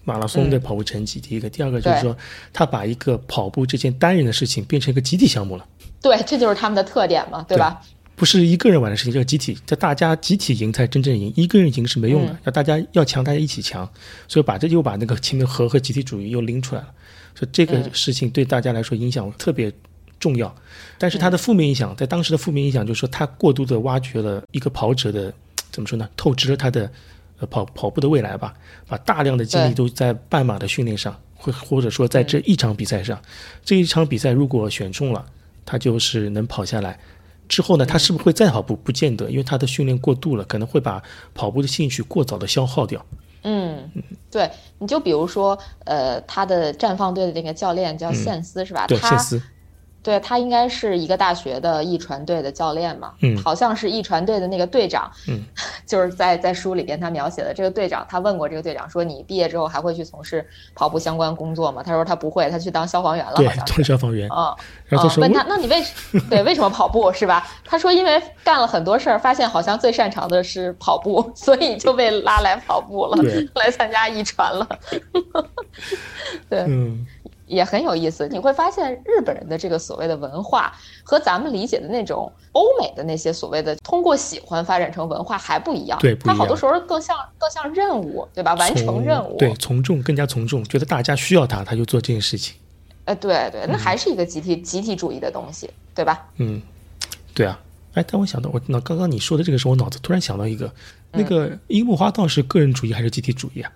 [0.05, 1.19] 马拉松的跑步成绩。
[1.19, 2.17] 第一个，第二个就是说，
[2.53, 5.67] 他把一个跑步这件单人的事情变成一个集体项目了。
[6.01, 7.83] 对，这就是他们的特点嘛，对吧？
[8.15, 13.91] 不是一个人玩的事情，叫集体，叫大家集体赢才真正赢，一个人赢是没用的，要大家要强，大家一起强。
[14.29, 16.89] 所以把这又把那个前面和和集体主义又拎出来了。
[17.35, 19.73] 所以这个事情对大家来说影响特别。
[20.19, 20.55] 重要，
[20.99, 25.33] 但是它的负面影响，在当时的负面影响就是说，它过度的挖掘了一个跑者的
[25.71, 26.09] 怎么说呢？
[26.17, 26.91] 透支了他的
[27.39, 28.55] 呃跑跑步的未来吧，
[28.89, 33.21] 把大量的精力都在半马的训练上，或或者说在这一场比赛上。
[33.65, 35.25] 这一场比赛如果选中了，
[35.65, 36.99] 他就是能跑下来。
[37.47, 38.75] 之后呢，他是不是会再跑步？
[38.77, 41.03] 不见得，因为他的训练过度了，可能会把
[41.35, 43.05] 跑步的兴趣过早的消耗掉。
[43.43, 43.91] 嗯，
[44.31, 48.87] 对，你就比如说，呃，他的绽放队的那个教练叫线斯，是吧？
[48.87, 49.41] 对，线斯。
[50.03, 55.43] 对他应该是一个大学的艺传队的教练嘛，嗯，好像是艺传队的那个队长，嗯，
[55.87, 61.83] 就是在在书里边他描写的这个队长，他问过这个队长说，你毕业之后还会去从事跑步相关工作吗？
[61.85, 64.55] 他说他不会，他去当消防员了，好像当消防员啊。
[64.87, 65.85] 然后问他，那你为
[66.31, 67.47] 对为什么跑步是吧？
[67.65, 73.23] 他说因为干了很多事儿，发现好像最擅长的是跑步， 所以就被拉来跑步了，
[73.57, 74.67] 来参加艺传了。
[76.49, 77.07] 对，嗯。
[77.49, 85.99] 也很有意思，你会发现日本人的这个所谓的文化和咱们理解的那种欧美的那些所谓的通过喜欢发展成文化还不一样。
[85.99, 88.55] 对，它好多时候更像更像任务，对吧？
[88.55, 89.37] 完成任务。
[89.39, 92.55] 对，从众更加从众，觉得大家需要他，他就做这件事情。
[93.07, 96.29] 哎，对对，那还是一个集体集体主义的东西，对吧？
[96.37, 96.61] 嗯，
[97.35, 97.59] 对啊。
[97.95, 100.71] 哎，但我想到，我那刚刚你说的这个时候，我脑子突然想到一个，
[101.11, 103.73] 那个樱木花道是个人主义还是集体主义啊？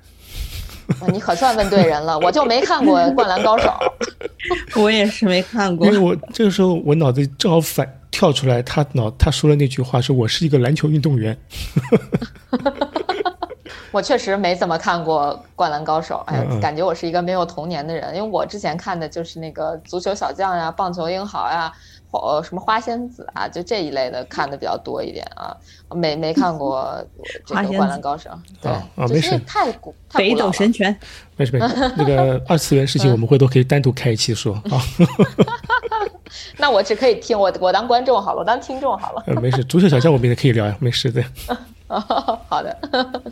[1.12, 3.68] 你可算问对人了，我就没看过《灌篮高手》，
[4.81, 5.87] 我也是没看过。
[5.87, 11.37] 因为我这个时候我脑子正好反跳出来，他脑他说了那句话，说我是一个篮球运动员。
[13.90, 21.70] 我确实没怎么看过《灌篮高手》，哎呀，感觉我是一个没有童年的人，因为我之前看的就是那个足球小将呀、棒球英豪呀。
[22.20, 25.57] 呃，什么花仙子啊，就这一类的看的比较多一点啊，
[25.94, 27.03] 没没看过
[27.46, 28.31] 这个《灌篮高手》。
[28.61, 29.38] 对，啊，没事。
[29.46, 30.94] 太古北斗神拳。
[31.37, 34.81] 没事没事，那个二次元事情我们回头可以单独开一期说啊。
[36.59, 39.25] 那我只可以听，我我当观众好了，我当听众好了。
[39.40, 41.25] 没事，足球小将我们也可以聊呀，没事的。
[41.88, 43.22] 好的。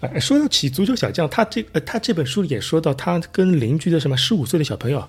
[0.00, 5.00] 哎，说起足球小将，他这呃，他这本书里也说到，他跟邻居的什么十五岁的小朋友。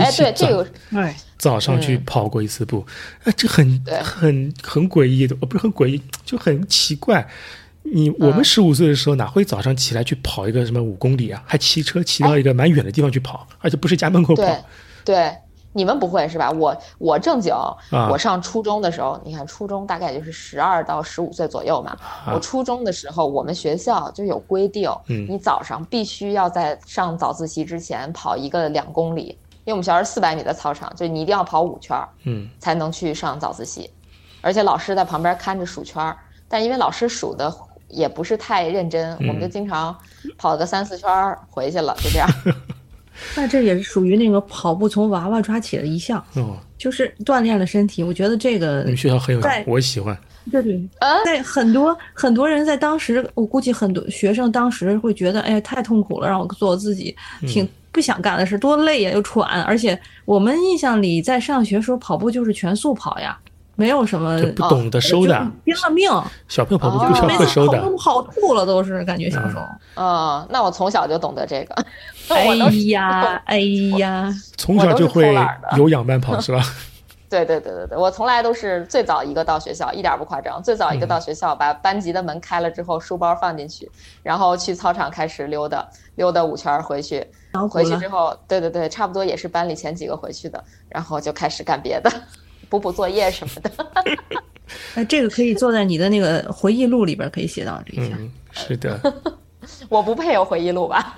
[0.00, 2.86] 哎，对，这个哎，早上去跑过一次步，
[3.24, 7.28] 哎，这很很很诡异的，哦，不是很诡异，就很奇怪。
[7.82, 11.42] 你我们十五岁的时候哪会早上起来去跑一个什么五公里啊？
[11.44, 14.42] 还骑车骑到一个蛮远的地方去跑，而且不是家门口跑。
[15.04, 15.30] 对，
[15.74, 16.50] 你们不会是吧？
[16.50, 17.52] 我我正经，
[18.10, 21.94] 我上初中的时候，你看初中大概就是十二到十五岁左右嘛。
[22.32, 24.90] 我初中的时候，我们学校就有规定，
[25.28, 29.36] 你早上必须要在上早自习之前跑一个两公里。
[29.64, 33.88] 因为我们学校是四百米的操场，就你一定要跑五圈儿，嗯，才能去上早自习，
[34.40, 36.16] 而且老师在旁边看着数圈儿，
[36.48, 37.52] 但因为老师数的
[37.88, 39.96] 也不是太认真，我们就经常
[40.36, 42.28] 跑个三四圈儿回去了，就这样。
[43.36, 48.02] 那这也是属于那个跑步从娃娃抓起的一项，哦，就是锻炼了身体。
[48.02, 50.18] 我觉得这个你们学校很有，我喜欢。
[50.50, 50.80] 对对，
[51.24, 57.14] 在很多很多人在当时，我估计很多学生当时会觉得，哎呀，太痛苦了，让我做自己
[57.46, 59.62] 挺不想干的事，多累呀，又喘。
[59.62, 63.38] 而且我们印象里，在上学时候跑步就是全速跑呀，
[63.76, 66.10] 没有什么就不懂得收的，拼了命，
[66.46, 67.80] 小朋友跑步哦不需要每次会收的。
[67.98, 69.62] 跑吐了，都是感觉小时候。
[70.02, 71.74] 啊，那我从小就懂得这个，
[72.28, 72.44] 哎
[72.88, 73.58] 呀，哎
[73.98, 75.34] 呀，从小就会
[75.76, 76.62] 有氧慢跑是吧？
[77.34, 80.62] 对对对对对，我从来都是最早一个到学校，一点儿不夸张。
[80.62, 83.90] 最早一个到学校，把班级的门开了之后，书包放进去，
[84.22, 87.26] 然后去操场开始溜达，溜达五圈儿回去。
[87.50, 88.08] 然后回去之。
[88.08, 92.10] 后，对对对，差不多也是班里前几个回去的，然后就开始干别的，
[92.68, 93.70] 补补作业什么的。
[94.94, 98.16] 那，这个可以坐在你的那个回忆录里边，可以写到这一项。
[98.20, 98.98] 嗯，是的，
[99.88, 101.14] 我不配有回忆录吧？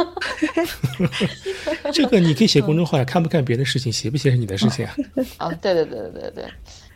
[1.93, 4.95] 这个你可以写公众号呀，看不看别的事情，写不写是你的事情啊。
[5.39, 6.45] 啊，对对对对对对，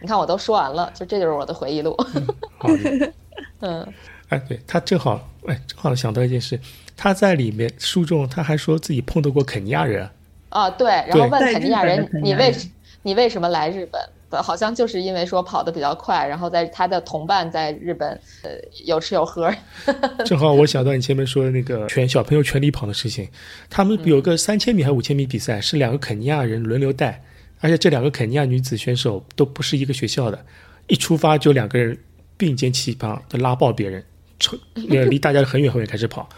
[0.01, 1.97] 你看我都说完了，就这就是我的回忆录。
[2.59, 3.13] 好的，
[3.61, 3.93] 嗯，
[4.29, 6.59] 哎，对他正好，哎，正好想到一件事，
[6.97, 10.09] 他在里面书中他还说自己碰到过肯尼亚人，
[10.49, 12.71] 啊对，然后问在肯尼亚人你为亚人
[13.03, 14.01] 你为什么来日本？
[14.31, 18.11] 好像就是因为说跑得比较快，然后在他的同伴在日本，
[18.43, 18.51] 呃，
[18.85, 19.53] 有吃有喝。
[20.25, 23.29] 正好我想到你前面说的那个全小朋友全力跑的事情，
[23.69, 27.23] 他们有个三千米还是五千米比赛，是两个肯尼亚人轮流带，
[27.61, 30.45] 而且这两个肯尼亚女子选手都不是一个学校的，
[30.87, 31.99] 一出发就两个人
[32.37, 34.05] 并肩齐膀的拉爆别人，
[34.39, 34.59] 从
[34.91, 36.29] 呃 离大家很远很远开始跑，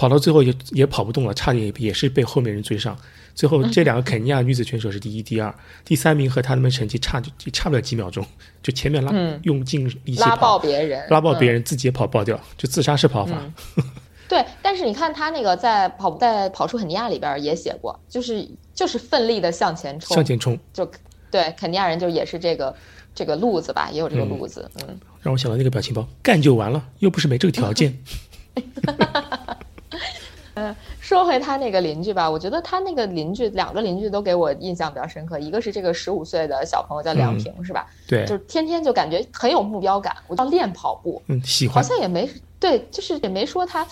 [0.00, 2.96] 跑到最后也也跑不动了，差点也也是被后面人追上。
[3.34, 8.24] 最后这两个肯尼亚女子选手是第一、第二，第三名和他们成绩差就就差不了几秒钟，
[8.62, 11.56] 就前面拉、嗯用尽力气拉爆，别人，拉爆别人。
[11.56, 13.36] 人，自己也跑爆掉，就自杀式跑法。
[14.26, 20.90] 对，但是你看他那个在跑在跑出肯尼亚里边也写过，就是就是奋力的向前冲，向前冲，就
[21.30, 22.74] 对肯尼亚人就也是这个
[23.14, 27.98] 这个路子吧，也有这个路子，嗯，让我想到那个表情包，干就完了，又不是没这个条件。
[31.00, 37.86] 说回他那个邻居吧，我觉得他那个邻居两个邻居都给我印象比较深刻，一个是这个十五岁的小朋友叫梁平，是吧？
[38.08, 43.86] 对，就是天天就感觉很有目标感，我要练跑步，嗯，喜欢好，像也没对，就是也没说他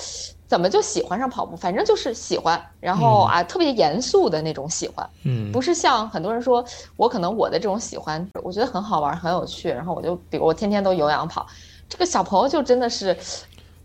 [0.46, 6.64] 怎么就喜欢上跑步，反正就是喜欢，然后啊特别严肃的那种喜欢，嗯，不是像很多人说
[6.96, 11.46] 我可能我的这种喜欢，我觉得很好玩很有趣，然后我就比如我天天都有氧跑，
[11.88, 13.16] 这个小朋友就真的是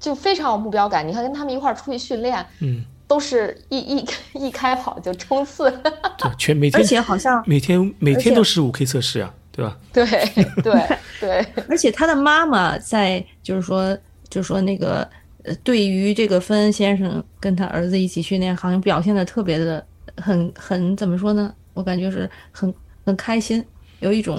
[0.04, 5.72] 就非常有目标感，你看跟他们一块儿出去训练，嗯，都是一一一开跑就冲刺，
[6.20, 9.78] 对，全每天而且好像，每天每天都是五 K 测试啊，对吧？
[9.94, 10.06] 对
[10.62, 13.98] 对对， 而且他的妈妈在就是说，
[14.30, 15.10] 就是说那个，
[15.44, 19.82] 呃，对于这个芬恩先生跟他儿子一起训练，好像表现的特别的
[20.18, 21.56] 很很怎么说呢？
[21.74, 22.74] 我感觉是很
[23.06, 23.64] 很开心，
[24.02, 24.38] 有一种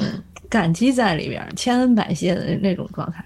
[0.50, 3.24] 感激在里边儿，千恩百谢的那种状态。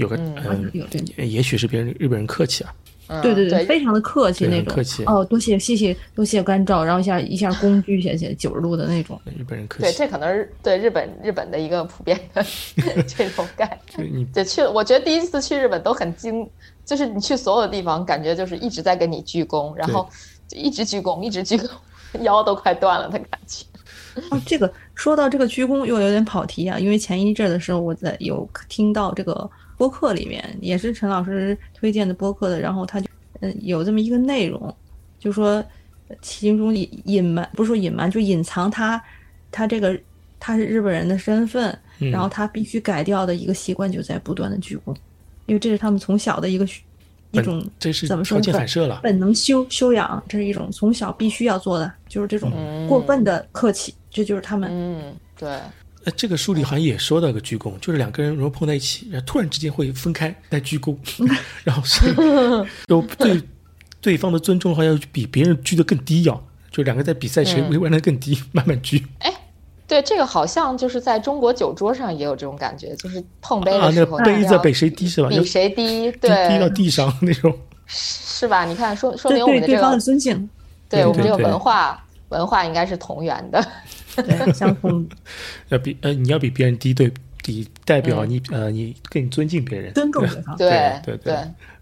[0.00, 0.98] 有个嗯嗯，有这。
[1.24, 2.74] 也许是别人日本人客气啊，
[3.08, 4.74] 嗯对对对非常的客气那种。
[4.74, 9.20] 客气哦，多谢谢谢多谢关照，然后一下一下躬居下去九十度的那种。
[9.26, 12.44] 日本人客气对，这可能是对日本日本的一个普遍的
[13.06, 14.08] 这种概念。
[14.08, 16.48] 就你就去了，我觉得第一次去日本都很惊，
[16.84, 20.08] 就是你去所有的地方，感觉就是一直在跟你鞠躬，然后
[20.48, 21.68] 就一直鞠躬，一直鞠躬，
[22.22, 23.64] 腰都快断了的感觉。
[24.30, 29.48] 哦，这个说到这个鞠躬又有点跑题啊，因为前一阵儿的时候我在有听到这个
[29.80, 33.08] 播客里面，也是陈老师推荐的播客的，然后他就
[33.40, 34.76] 嗯有这么一个内容，
[35.18, 35.52] 就说
[36.08, 39.02] 呃其中隐隐瞒不是说隐瞒，就隐藏他
[39.50, 39.98] 他这个
[40.38, 41.66] 他是日本人的身份，
[41.98, 44.94] 嗯然后他必须改掉的一个习惯就在不断的鞠躬，
[45.46, 46.84] 因为这是他们从小的一个训
[47.30, 54.68] 一种这是怎么说反射了，本能修修养，这是一种从小必须要做的，就是这种嗯过分的客气，这就是他们。
[54.70, 55.58] 嗯，对，
[56.04, 60.96] 呃，这个书里好像也说到个鞠躬，就是两个人如果碰在一起，然后突然之间会分开再鞠躬，
[61.64, 62.14] 然后是
[62.86, 63.42] 都对
[64.00, 69.32] 对方的尊重好像比别人鞠得更低要，就两个在比赛谁嗯弯的更低，慢慢鞠哎
[69.86, 75.28] 对，这个好像就是在中国酒桌上也有这种感觉，就是碰杯啊，那的时候，杯子比谁低是吧？
[75.28, 77.52] 比谁低，对低到，地上那种。
[77.86, 78.64] 是吧？
[78.64, 80.48] 你看，说说明我们的这对对方的个，尊敬，
[80.88, 83.60] 对我们这个文化文化应该是同源的。
[84.22, 85.06] 对相同
[85.68, 90.56] 要比呃，你要比别人低，对，比代表嗯你、呃，你更尊敬别人，尊重对方。
[90.56, 91.34] 对对对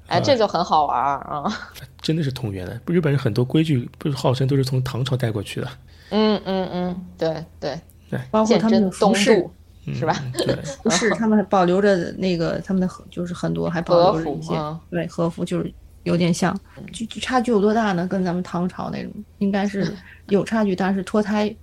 [0.06, 1.44] 哎，这就很好玩儿啊。
[2.00, 2.80] 真的是同源的。
[2.86, 5.68] 日本人很多规矩不是号称都是从唐朝带过去的，
[6.10, 9.46] 嗯嗯嗯，对对对，包括他们的服饰，
[9.92, 10.16] 是吧？
[10.32, 14.54] 对，服饰他们还保留着那个他们的就是很多还保留着一些，
[14.90, 15.70] 对和服就是
[16.04, 16.58] 有点像，
[16.90, 18.06] 就差距有多大呢？
[18.06, 19.94] 跟咱们唐朝那种应该是
[20.28, 21.54] 有差距，但是脱胎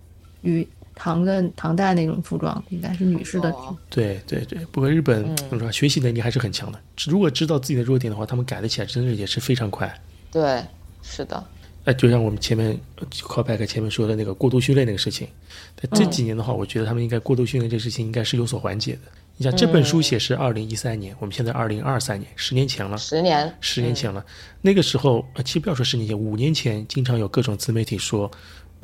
[0.46, 0.68] 于。
[0.98, 3.54] 唐的唐代那种服装应该是女士的。
[3.90, 6.80] 对对对，不过日本怎么说，学习能力还是很强的。
[7.08, 9.94] 如果知道自己的弱点的话，他们改得起来，真的也是非常快。
[10.32, 10.64] 对，
[11.04, 11.44] 是的。
[11.84, 12.80] 哎，就像我们前面
[13.12, 15.28] callback 前面说的那个过度训练那个事情，
[15.76, 19.00] 在这几年的话，我觉得他们应该过度训练这个事情应该是有所缓解的。
[19.36, 22.98] 你像这本书写是二零一三年，我们现在二零二三年，十年前了。
[22.98, 24.26] 十年，十年前了。
[24.62, 28.32] 那个时候，其实不要说十年前，五年前，经常有各种自媒体说。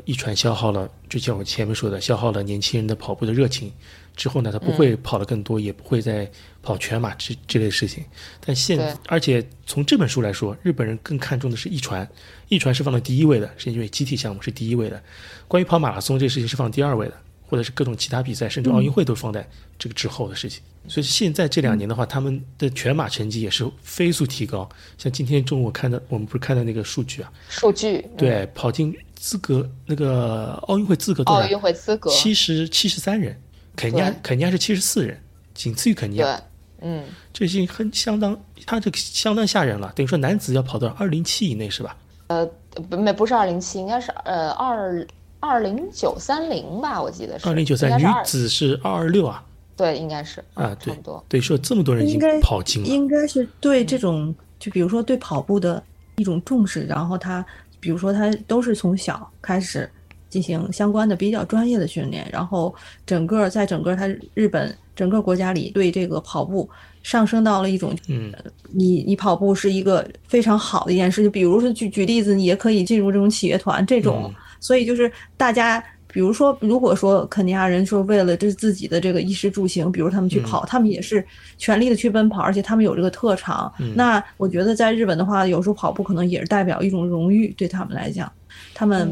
[0.05, 3.71] 一传消耗了，就像我前面说的，消耗了年轻人的跑步的热情。
[4.13, 6.29] 之后呢，他不会跑得更多，也不会再
[6.61, 8.03] 跑全马这这类事情。
[8.45, 12.07] 但现，而且从这本书来说，日本人更看重的是一传，
[12.49, 15.01] 一传是放在第一位的，是因为集体项目是第一位的。
[15.47, 17.13] 关于跑马拉松这事情是放第二位的，
[17.47, 20.61] 或者是各种其他比赛，甚至奥运会都放在这个之后的事情。
[20.89, 24.67] 所以现在这两年的话，他们的全马成绩也是飞速提高。
[24.97, 27.31] 像今天中午看的，我们不是看的那个数据啊？
[27.47, 28.93] 数据对，跑进。
[29.21, 33.39] 资格那个奥运会资格，奥运会资格七十七十三人，
[33.75, 35.15] 肯尼亚肯尼亚是七十四人，
[35.53, 36.25] 仅次于肯尼亚。
[36.25, 39.93] 对，嗯，这已经很相当，他这个相当吓人了。
[39.95, 41.95] 等于说男子要跑到二零七以内是吧？
[42.27, 42.43] 呃，
[42.89, 45.05] 不没不是二零七，应该是呃二
[45.39, 47.95] 二零九三零吧，我记得是二零九三。
[47.99, 49.45] 女子是二二六啊？
[49.77, 51.23] 对，应该是啊，差不多。
[51.29, 55.83] 对，说这么多人已经跑进了，应该是对这种，就比如说对跑步的
[56.15, 57.45] 一种重视，然后他。
[57.81, 59.89] 比如说，他都是从小开始
[60.29, 62.73] 进行相关的比较专业的训练，然后
[63.05, 66.69] 整个在整个他日本整个国家里，对这个跑步
[67.03, 68.31] 上升到了一种，嗯，
[68.71, 71.29] 你你跑步是一个非常好的一件事情。
[71.29, 75.83] 比如说举举例子，你也可以进入这种企业团这种，所以就是大家。
[76.11, 81.25] 比如说，如果说肯尼亚人说为了这自己的这个衣食住行，比如他们去跑，他们也是
[81.57, 83.71] 全力的去奔跑，而且他们有这个特长。
[83.95, 88.31] 那我觉得在日本的话，有时候跑步可能也是代表一种荣誉，对他们来讲，
[88.73, 89.11] 他们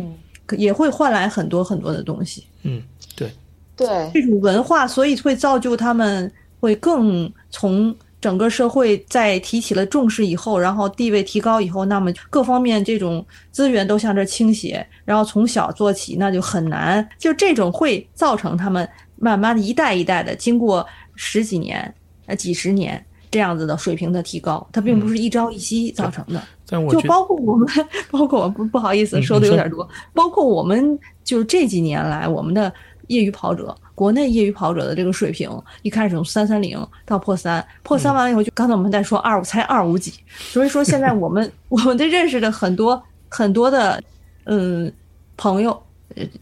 [0.57, 2.45] 也会换来很多很多的东西。
[2.63, 2.81] 嗯，
[3.15, 3.31] 对，
[3.75, 7.95] 对，这种文化，所以会造就他们会更从。
[8.21, 17.07] 整个社会在提起了重视以后，然后地位提高以后，那么各方面这种资源都向这倾斜，然后从小做起，那就很难。
[17.17, 21.93] 就这种会造成他们慢慢的一代一代的，经过十几年、
[22.25, 26.43] 呃几十年这样子的水平的提高，它并不是一朝一夕造成的。
[26.91, 27.67] 就包括我们，
[28.11, 32.71] 包括我不不好意思说的有点多，包括我们就这几年来我们的
[33.07, 33.75] 业余跑者。
[33.99, 44.01] 国内业余跑者的这个水平，一开始从三三零到破三，破三完了以后，就刚才我们在说二五才二五几，所以说现在我们 我们的认识的很多很多的
[44.45, 44.89] 嗯
[45.35, 45.77] 朋友，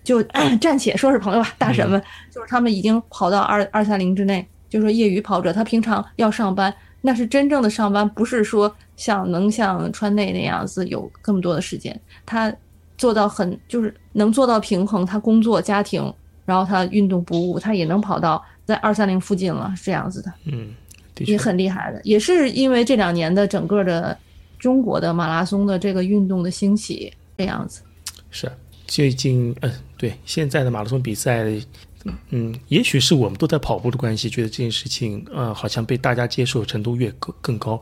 [0.03, 0.21] 就
[0.61, 1.99] 暂且说是朋友吧，大神们，
[2.31, 12.53] 就是他们已经跑到二二三零之内，就说业余跑者，他平常要上班，那是真正的上班，不是说像能像川内那样子有这么多的时间，他
[12.99, 16.13] 做到很就是能做到平衡，他工作家庭。
[16.47, 20.73] 然后他运动不误，他也能跑到在二三零附近了，是这样子的，嗯，
[21.17, 24.17] 也很厉害的，也是因为这两年的整个的
[24.57, 27.81] 中国的马拉松的这个运动的兴起，这样子。
[28.31, 28.49] 是
[28.87, 31.43] 最近，嗯，对，现在的马拉松比赛，
[32.29, 37.77] 嗯，也许是我们都在跑步的关系，觉得这件事情，呃，好像被大家接受程度越更更高。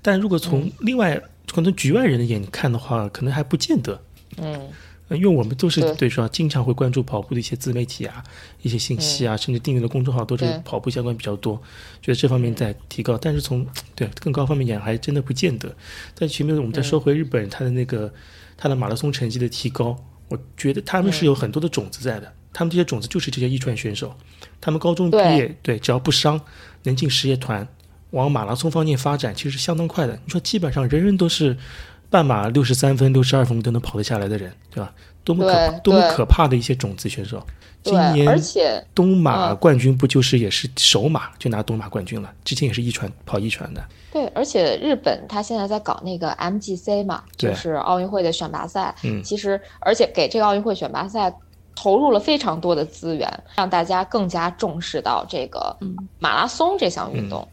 [0.00, 1.20] 但如果从另外
[1.52, 4.00] 可能局外人的眼看的话，可能还不见得，
[4.36, 4.68] 嗯。
[5.10, 8.24] 因为我们都是对说，经常会关注跑步的一些自媒体啊，
[8.62, 11.60] 一些信息啊，甚至订阅的公众号都是跑步相关比较多，
[12.00, 13.18] 觉得这方面在提高。
[13.18, 15.76] 但是从对更高方面讲，还真的不见得。
[16.14, 18.12] 在前面我们再说回日本，他的那个
[18.56, 19.94] 他的马拉松成绩的提高，
[20.28, 22.32] 我觉得他们是有很多的种子在的。
[22.54, 24.16] 他们这些种子就是这些一传选手，
[24.58, 26.40] 他们高中毕业，对，只要不伤，
[26.84, 27.68] 能进实业团，
[28.10, 30.18] 往马拉松方面发展，其实是相当快的。
[30.24, 31.54] 你说基本上人人都是。
[32.10, 34.92] 半马六十三分、六十二分都能跑得下来的人，对吧？
[35.24, 37.42] 多么可多么可怕的一些种子选手。
[37.82, 42.32] 今年而且东马冠军不就是也是首马就拿东马冠军了？
[42.44, 43.84] 之前也是一传跑一传的。
[44.12, 48.94] 对，而且日本他现在在搞那个 MGC 嘛，就是奥运会的选拔赛。
[49.02, 51.34] 嗯，其实而且给这个奥运会选拔赛
[51.74, 55.76] 投入了非常多的资源，让大家更加重视到这个
[56.18, 57.46] 马拉松这项运动。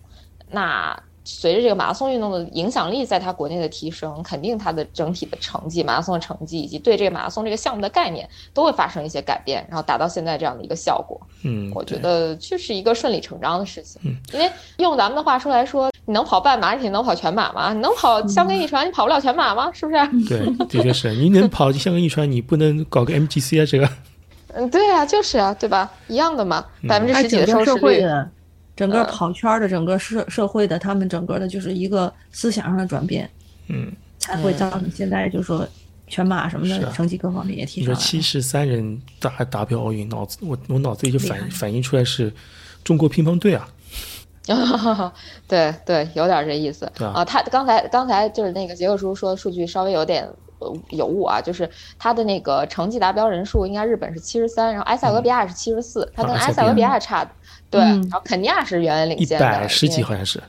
[0.50, 0.98] 那。
[1.24, 11.20] 随着这个马拉松运动的影响力在它国内的提升，肯定它的整体的成绩，马拉松的成绩以及对这个马拉松这个项目的概念都会发生一些改变，然后达到现在这样的一个效果。
[11.44, 14.02] 嗯，我觉得就是一个顺理成章的事情。
[14.04, 17.72] 嗯，因为用咱们的话说来说，你能跑半马，你能跑全马吗？
[17.74, 19.72] 你能跑香根一传，你跑不了全马吗？
[19.74, 19.98] 是不是？
[20.28, 23.66] 对，的确是你能跑香根一传，你不能搞个 MGC 啊？
[23.66, 23.88] 这个
[24.54, 25.90] 嗯，对啊，就是啊，对吧？
[26.08, 28.04] 一样的嘛，百分之十几的收视率。
[28.82, 33.30] 整个跑圈的，整个社社会的，他们整个的就是一个思想上的转变，
[33.68, 35.68] 嗯，才会造成现在就是说
[36.08, 37.82] 全马什么的成绩各方面也提升。
[37.82, 42.34] 你说七十三人达达标奥运，脑子我我脑子里就反反映出来是
[42.84, 43.68] 中国乒乓队啊。
[45.48, 47.24] 对对，有点这意思啊。
[47.24, 50.28] 他刚才刚才就是那个杰克叔说数据稍微有点
[50.90, 51.70] 有误啊，就是
[52.00, 57.24] 他的那个成绩达标人数应该日本是七十三，然后埃塞俄比亚是七十四，他跟埃塞俄比亚差。
[57.72, 60.44] 对，然后肯尼亚是远远领先的，一百十几好像是，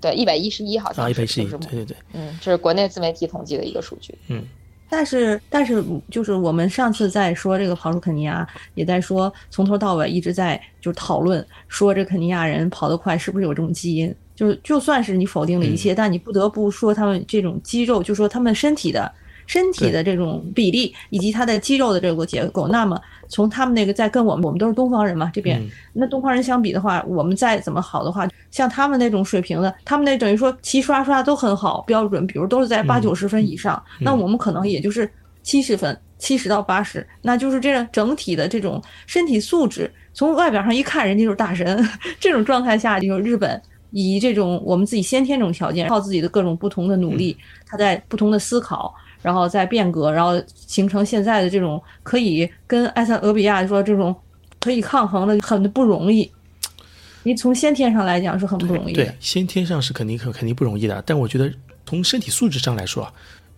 [0.00, 4.44] 对，一百一十一好像，啊，一百一十一，对对对，嗯，这是国内自媒体统计的一个数据，嗯，
[4.90, 19.10] 但是但是就是我们上次在说这个跑出肯尼亚，也在说从头到尾一直在就是讨论说这肯尼亚人跑得快是不是有这种基因，就是就算是你否定了一切，但你不得不说他们这种肌肉，就说他们身体的。
[19.46, 35.10] 身体的这种比例以及他的肌肉的这个结构，那么从他们那个在跟我们，我们都是东方人嘛，这边那东方人相比的话，我们再怎么好的话，像他们那种水平的，他们那等于说齐刷刷都很好标准，比如都是在八九十分以上，那我们可能也就是
[35.42, 41.86] 七十分，七十到八十，那就是这样整体的这种身体素质，从外表上一看，人家就是大神，
[42.18, 47.36] 这种状态下，就是日本以这种我们自己先天这种条件，靠自己的各种不同的努力，
[47.66, 48.94] 他在不同的思考。
[49.24, 54.14] 然后再变革，然后形成现在的这种可以跟埃塞俄比亚说这种
[54.60, 56.30] 可以抗衡的，很不容易。
[57.22, 58.92] 你从先天上来讲是很不容易。
[58.92, 61.02] 对，先天上是肯定肯肯定不容易的。
[61.06, 61.50] 但我觉得
[61.86, 63.10] 从身体素质上来说，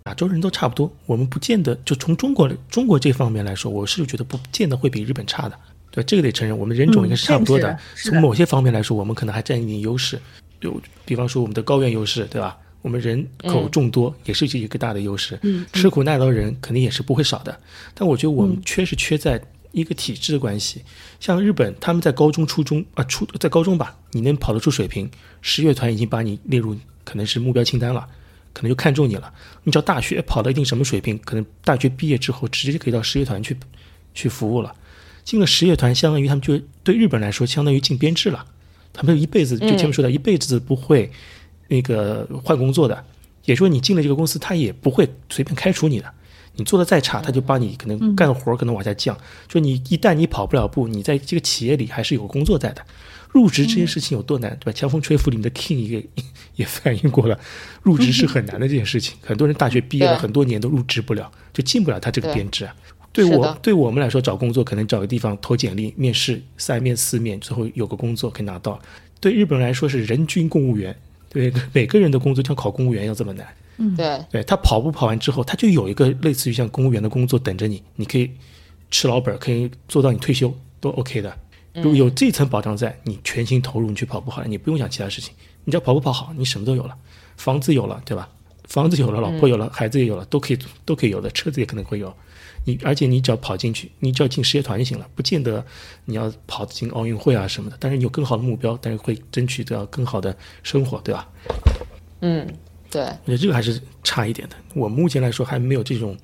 [0.05, 0.89] 亚洲人都差不多。
[1.05, 5.59] 我们不见得就从中国中国这方面来说，我是觉得不见得会比日本差的。
[5.91, 7.77] 对，这个得承认，我们人种应该是差不多的。
[7.97, 10.17] 从某些方面来说，我们可能还占一点优势。
[10.61, 12.57] 就比方说我们的高原优势，对吧？
[12.87, 15.37] 我们人口众多，也是一个大的优势。
[15.43, 17.59] 嗯，吃苦耐劳人肯定也是不会少的。
[17.95, 20.83] 但我觉得我们缺是缺在一个体制的关系。
[21.19, 25.11] 像日本，他们在高中、初中啊，初在高中吧，你能跑得出水平，
[25.43, 28.07] 十乐团已经把你列入可能是目标清单了，
[28.53, 29.35] 可能就看中你了。
[29.65, 33.57] 你只要大学跑到一定什么水平，可能大学毕业之后直接可以到十乐团去
[34.15, 34.73] 去服务了。
[35.25, 38.47] 进了十乐团，相当于他们就对日本来说，相当于进编制了。
[38.93, 41.11] 他们一辈子就前面说的，一辈子不会。
[41.69, 43.05] 那个换工作的，
[43.45, 46.13] 也说你进了这个公司，他也不会随便开除你的。
[46.59, 49.15] 你做的再差，他就把你可能干活可能往下降。
[49.47, 52.83] 就你一旦你跑不了步，你在这个企业里还是有工作在的。
[53.33, 54.73] 入职这件事情有多难，对吧？
[54.73, 56.03] 强风吹拂里面的 King 也
[56.55, 57.39] 也反映过了，
[57.83, 59.19] 入职是很难的这件事情。
[59.21, 62.67] 很多人大学毕业了很多年都入职不了，就进不了他这个编制。
[63.13, 68.81] 对我对我们来说，找工作可能找个地方投简历，面试三面四面，最后有个工作可以拿到。
[69.21, 70.97] 对日本人来说是人均公务员。
[71.37, 78.31] 对每个人的工作像考公务员要这么难，嗯，对，对他跑步跑完之后，他就有一个类似于像公务员的工作等着你，你可以
[78.91, 81.37] 吃老本，可以做到你退休都 OK 的。
[81.75, 85.35] 如果有这层保障在，你全心投入，你去跑步好了，你不用想其他事情，
[85.65, 86.97] 你只要跑步跑好，你什么都有了，
[87.37, 88.29] 房子有了，对吧？
[88.65, 92.13] 房子有了，老婆有了，孩子也有了，都可以都可以有的，车子也可能会有。
[92.67, 95.65] 你而且你只要跑进去，你只要进事业团就行了，不见得
[96.05, 97.77] 你要跑进奥运会啊什么的。
[97.81, 101.29] 但是你有更好的目标，但是会争取到更好的生活，对吧？
[102.21, 102.47] 嗯，
[102.91, 103.03] 对。
[103.03, 104.57] 我觉得这个还是差一点的。
[104.75, 106.17] 我目前来说还没有这种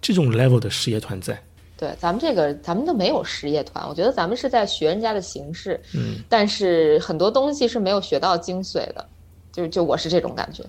[0.00, 1.38] 这种 level 的事业团在。
[1.76, 9.04] 对，咱们这个咱们都没有实业团，我觉得咱们是在学人家的形式，嗯，但是很多东西是没有学到精髓的，
[9.50, 10.64] 就就我是这种感觉。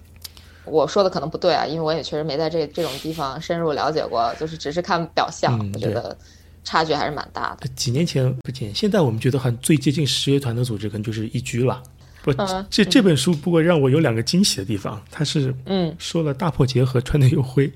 [0.65, 6.17] 我说的可能不对啊，因为我也确实没在这这种地方深入了解过，就是只是看表象，我觉得
[6.63, 7.67] 差距还是蛮大的。
[7.75, 11.81] 几年前不见，现在我们觉得很最接近实业团的组织，可能就是一居了。
[12.23, 12.33] 不，
[12.71, 17.71] 这这本书不过让我有两个惊喜的地方，它是嗯说了大破节和川内优辉，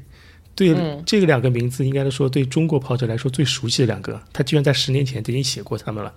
[0.56, 0.76] 对
[1.06, 6.12] 这个两个名字，应该说对中国跑者来说最熟悉的两个，他居然在十年前就已经写过他们了。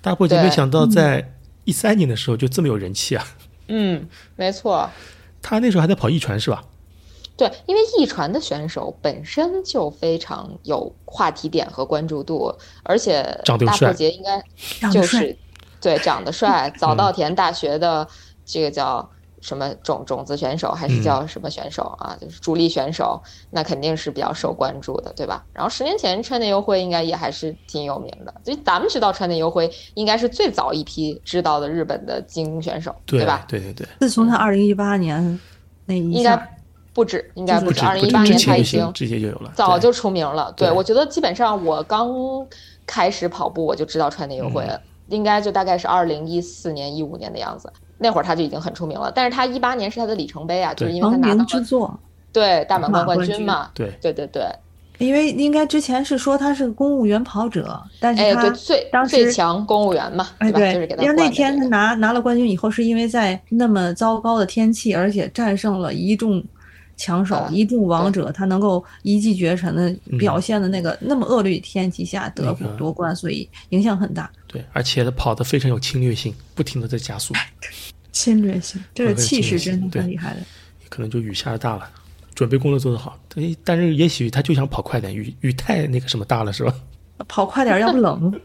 [0.00, 3.26] 大破节没想到在一三年的时候就这么有人气啊！
[3.68, 4.88] 嗯，没错。
[5.48, 6.64] 他那时候还在跑一传是吧？
[7.36, 15.36] 对，因为一传的选手本身就非常有话题点和关注度，而且大破节应该就是
[15.80, 18.08] 对长得帅， 早稻田大学的
[18.44, 19.08] 这个叫
[19.46, 22.16] 什么种种子选手还是叫什么选手啊？
[22.20, 25.44] 就是主力选手，那肯定是比较受关注的，对吧？
[25.52, 33.44] 然后十年前川内优辉应该也还是挺有名的，所以咱们知道川内优辉应该是最早一批知道的日本的精英选手，对吧？
[33.46, 33.86] 对对对。
[34.00, 35.38] 自从他二零一八年
[35.84, 36.36] 那一应该
[36.92, 37.86] 不止，应该不止。
[37.86, 40.52] 二零一八年他已经直接就有了，早就出名了。
[40.56, 42.10] 对，我觉得基本上我刚
[42.84, 47.72] 开始跑步我就知道川内优辉了，应该就大概是二零一四年一五年的样子。
[47.98, 52.00] 那会儿他就已经很出名了，但是他一八年是他的里程碑啊，就是因为他拿到了
[52.32, 54.44] 对大满贯冠军嘛，对对对对，
[54.98, 58.42] 因为应该之前是说他是个公务员跑者，但是哎，他
[58.92, 60.58] 当时最强公务员嘛，哎，吧？
[60.58, 66.44] 对，就是给他因为那天他拿拿了冠军以后，是因为在那么糟糕的天气，而且战胜了一众
[66.96, 74.30] 强手、啊一众王者，他能够一骑绝尘的表现的那个、那么恶劣天气下得那个夺冠，所以影响很大。
[74.46, 77.34] 对，而且他跑得非常有侵略性，不停的在加速，
[78.12, 80.40] 侵略性，这个气势真的侵略性对很厉害的。
[80.88, 81.90] 可能就雨下的大了，
[82.34, 83.18] 准备工作做得好。
[83.28, 86.74] 但但是也许他就想跑快点，雨雨太那个什么大了是吧？
[87.28, 88.40] 跑快点儿，要不冷。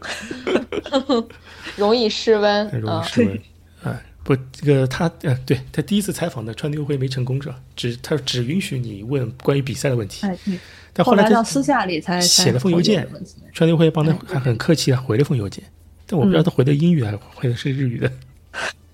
[1.76, 3.02] 容易失温容易啊。
[3.02, 3.38] 失温。
[3.84, 7.60] 哎，不，这个他，呃，对他第一次采访的川奥会没成功是吧？
[7.74, 10.58] 只他只允许你问关于比赛的问题，哎，对。
[10.92, 13.08] 但后来到私下里才才写了封邮件
[13.52, 15.64] 川奥会帮他还很客气的回了封邮件，
[16.06, 18.12] 但我不知道他回的英语还是回的是日语的。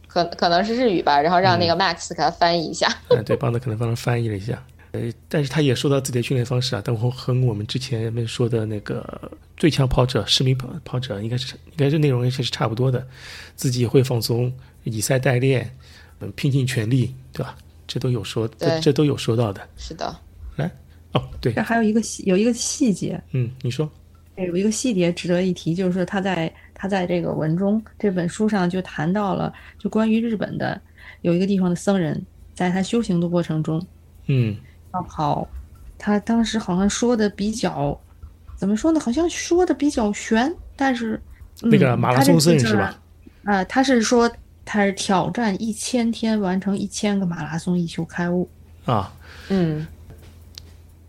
[0.06, 2.88] 可可能是日语吧，然后让那个嗯 Max 给他翻译一下。
[3.08, 4.62] 嗯， 对，帮他可能帮他翻译了一下。
[4.92, 13.06] 呃，但是他也说到自己的训练方式啊，但我和我们之前们说的那个最强跑者、市民跑跑者应该是应该是内容应该是差不多的，
[13.54, 14.50] 自己也会放松，
[14.88, 15.70] 以赛代练，
[16.20, 17.56] 嗯，拼尽全力，对吧？
[17.86, 19.66] 这都有说，这这都有说到的。
[19.76, 20.14] 是的，
[20.56, 20.70] 来，
[21.12, 23.90] 哦，对这，还有一个细有一个细节，嗯，你说，
[24.36, 30.80] 有一个细节值得一提，就是说他在他在这个文中这本书上就谈到了，就关于日本的
[31.22, 32.20] 有一个地方的僧人，
[32.54, 33.84] 在他修行的过程中
[34.26, 34.56] 嗯
[34.92, 35.48] 要跑，
[35.96, 37.98] 他当时好像说的比较
[38.56, 39.00] 怎么说呢？
[39.00, 41.18] 好像说的比较悬，但是、
[41.62, 43.00] 嗯、那个马拉松僧人是吧？
[43.44, 44.30] 啊、他是说
[44.70, 48.46] 他是挑战一千天完成一千个马拉松以求开悟。
[48.84, 49.10] 啊，
[49.48, 49.86] 嗯，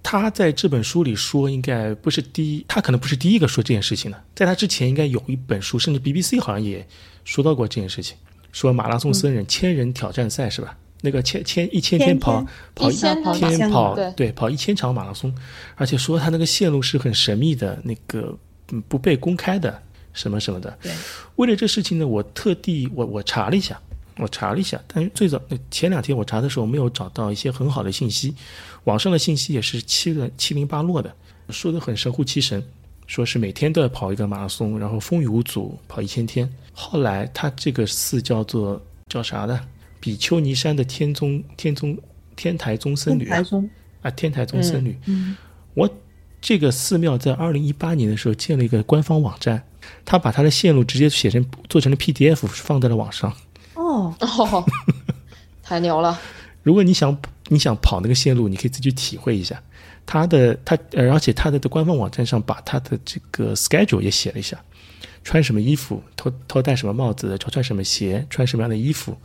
[0.02, 4.24] 他在这本书里说，应该不是第一，他可能不是第一个说这件事情的。
[4.34, 6.88] 在他之前，应该有一本书，甚至 BBC 好像也
[7.26, 8.16] 说到过这件事情，
[8.54, 10.78] 说马拉松僧人千人挑战赛是吧？
[11.02, 14.12] 那个千千一千天跑跑一天跑对。
[14.14, 15.36] 对跑一千场马拉松，
[15.76, 18.38] 而且说他那个线路是很神秘的，那个
[18.72, 19.82] 嗯不被公开的
[20.14, 20.78] 什么什么的。
[20.82, 20.92] 对，
[21.36, 23.80] 为了这事情呢，我特地我我查了一下，
[24.18, 25.42] 我查了一下，但是最早
[25.72, 28.34] 前两天我查的时候没有找到一些很好的信息，
[28.84, 31.14] 网上的信息也是七零七零八落的，
[31.50, 32.64] 说的很神乎其神，
[33.08, 36.52] 说是每天都要跑一个马拉松，然后风雨无阻跑一千天。
[36.74, 39.60] 后来他这个寺叫做叫啥的？
[40.02, 41.98] 比丘尼山的天宗天宗
[42.38, 43.28] 天台宗僧侣
[44.02, 45.36] 啊天台宗僧侣，嗯，
[45.74, 45.90] 我
[46.40, 49.62] 这个寺庙在二零一八年的时候建了一个官方网站，
[50.06, 53.34] 他把他的线路直接写成做成了 PDF 放在了网上。
[53.76, 54.66] 哦，哦，
[55.64, 56.20] 太牛了。
[56.64, 57.18] 如果你想
[57.48, 59.62] 你想跑那个线路，你可以自己去体会一下。
[60.06, 64.60] 他的他呃，而且他的官方网站上把他的这个 schedule 也写了一下，
[65.24, 69.16] 穿什么衣服，头头戴什么帽子，脚穿什么鞋，穿什么样的衣服，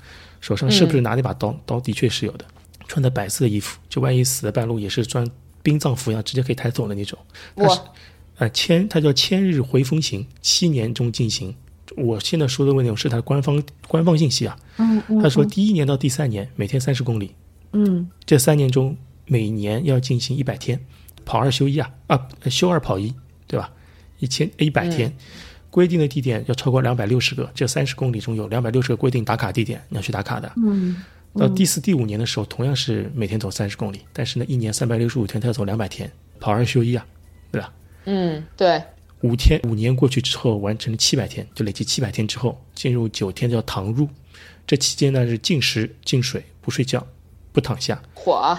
[0.43, 1.59] 手上是不是拿那把刀？
[1.65, 2.45] 刀的确是有的，
[2.87, 5.27] 穿的白色的衣服，就万一死在半路也是穿
[5.63, 7.19] 殡葬服一样，直接可以抬走的那种。
[7.57, 7.85] 他是哇，
[8.39, 11.55] 呃，千它叫千日回风行，七年中进行。
[11.97, 14.57] 我现在说的内容是它的官方官方信息啊。
[14.79, 17.33] 嗯嗯，他说第一年到第三年每天三十公里，
[17.73, 20.81] 嗯这三年中每年要进行一百天，
[21.25, 23.15] 跑二休一啊啊，休二跑一，
[23.47, 23.71] 对吧？
[24.19, 25.15] 一千一百天，
[25.71, 30.51] 规定的地点要超过两百六十个，这三十公里中有两百六十个规定打卡地点，你要去打卡的。
[30.57, 30.97] 嗯
[31.37, 37.05] 到第四、第五年的时候，同样是每天走三十公里，但是呢，一年三百六十五天，他要走两百天，跑二休一啊，
[37.51, 37.73] 对吧？
[38.05, 38.83] 嗯，对，
[39.23, 44.09] 五天五年过去之后，完成了七百天，就累计七百天之后，进入九天叫堂入。
[44.67, 47.07] 这期间呢是禁食、禁水、不睡觉、
[47.53, 48.59] 不躺下，火，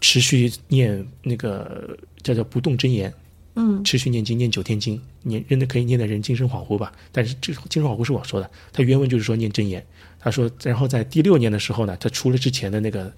[0.00, 3.12] 持续念那个叫叫不动真言，
[3.54, 6.92] 嗯持续念经，念九天经，念真的可以念的人精神恍惚吧。
[7.12, 9.84] 但是这精神恍惚是我说的，他原文就是说念真言。
[10.18, 13.12] 他说，然后在第六年的时候呢，他除了之前的那个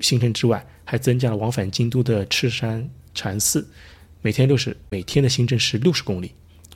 [0.00, 3.66] 行程之外，还增加了往返京都的赤山禅寺，
[4.22, 6.32] 每天六十，每天的行程是六十公里。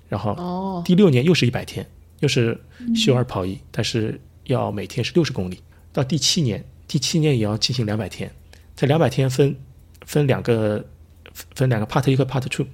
[0.08, 1.84] 然后哦，第六年又是一百天，
[2.20, 2.60] 又是
[2.94, 5.58] 休二跑一，但是要每天是六十公里。
[5.92, 8.30] 到第七年，第七年也要进行两百天，
[8.76, 9.56] 这两百天分
[10.04, 10.84] 分两个
[11.54, 12.66] 分两个 part 一和 part two。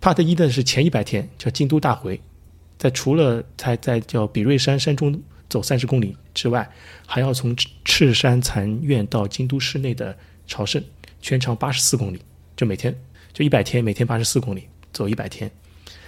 [0.00, 2.20] part 一的是前一百天叫京都大回，
[2.78, 6.70] 在除了在在叫比瑞山山中走三十公里之外，
[7.04, 10.16] 还要从赤赤山残院到京都市内的
[10.46, 10.82] 朝圣，
[11.20, 12.20] 全长八十四公里，
[12.56, 12.94] 就每天
[13.38, 15.48] 就一百天，每天八十四公里，走一百天。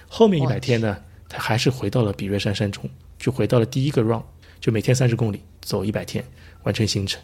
[0.08, 4.24] 后面一百天呢，他还是回到了比瑞山山中，就回到了第一个 round，
[4.58, 6.24] 就每天三十公里，走一百天，
[6.64, 7.22] 完成行程。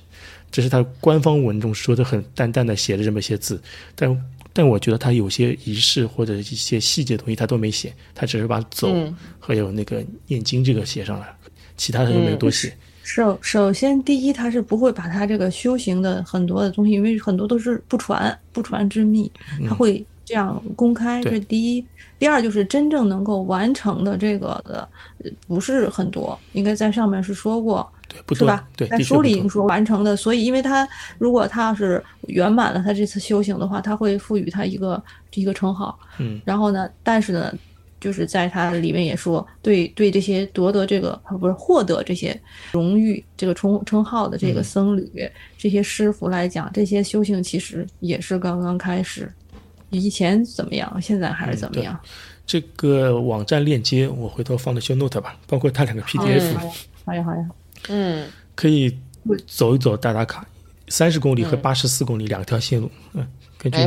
[0.48, 3.60] 这是他官方文中说的很淡淡的写了这么些字，
[3.96, 11.36] 但但我觉得他有些仪式或者一些细节的东西他都没写，他只是把走嗯还有那个念经这个写上来，
[11.76, 12.72] 其他的都没有多写。
[13.06, 19.30] 首首先，第一，他是不会把他这个修行的很多的东西，因为很多都是不传不传之秘，
[19.68, 21.86] 他会这样公开，这对是第一。
[22.18, 24.88] 第二就是真正能够完成的这个的
[25.22, 28.66] 呃不是很多，应该在上面是说过，对，不多是吧？
[28.76, 30.88] 对，在书里已经说完成的，所以因为他
[31.18, 35.00] 如果他要是圆满了他这次修行的话，他会赋予他一个
[35.34, 35.96] 一个称号。
[36.18, 37.54] 嗯，然后呢，但是呢，
[38.00, 42.38] 就是在他里面也说，对对这些夺得这个啊不是获得这些
[42.72, 44.64] 荣誉这个称称号的这个嗯。
[44.64, 49.32] 僧侣、这些师傅来讲，这些修行其实也是刚刚开始。
[49.90, 51.98] 以前怎么样，现在还是怎么对样？
[52.44, 56.54] 这个网站链接我回头放到 show note 吧，包括他两个 PDF，、
[57.04, 57.48] 好呀，好呀，
[57.88, 58.96] 嗯，可以
[59.46, 60.46] 走一走打打卡，
[60.88, 61.62] 三十公里和嗯。
[61.62, 63.26] 八十四公里两条线路，嗯，
[63.58, 63.78] 根据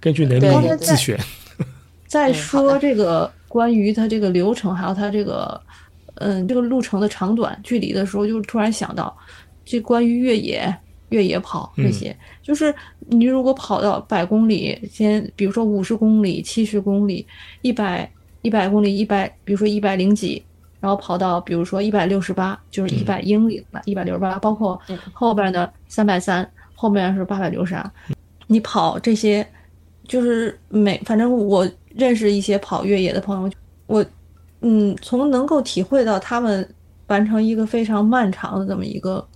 [0.00, 1.18] 根据能力自选，
[2.06, 5.60] 再说这个关于它这个流程，还有它这个，
[6.16, 9.16] 嗯，这个路程的长短、距离的时候，就突然想到，
[9.64, 10.72] 这关于越野、
[11.08, 12.74] 越野跑这些，就是
[13.08, 17.26] 你如果跑到百公里，先比如说五十公里、七十公里、
[17.62, 18.10] 一百
[18.42, 20.42] 一百公里、一百，比如说一百零几，
[20.80, 27.90] 然后跑到比如说一百六十八，就是一百英里吧，一百六十八，包括嗯后边的三百三，后面是八百六十二，
[28.46, 29.46] 你跑这些。
[30.06, 31.68] 就是每反正我
[31.98, 33.52] 认识一些跑越野的朋友，
[33.86, 34.04] 我
[34.60, 36.66] 嗯从能够体会到他们
[37.08, 39.28] 完成一个非常漫长的这么一个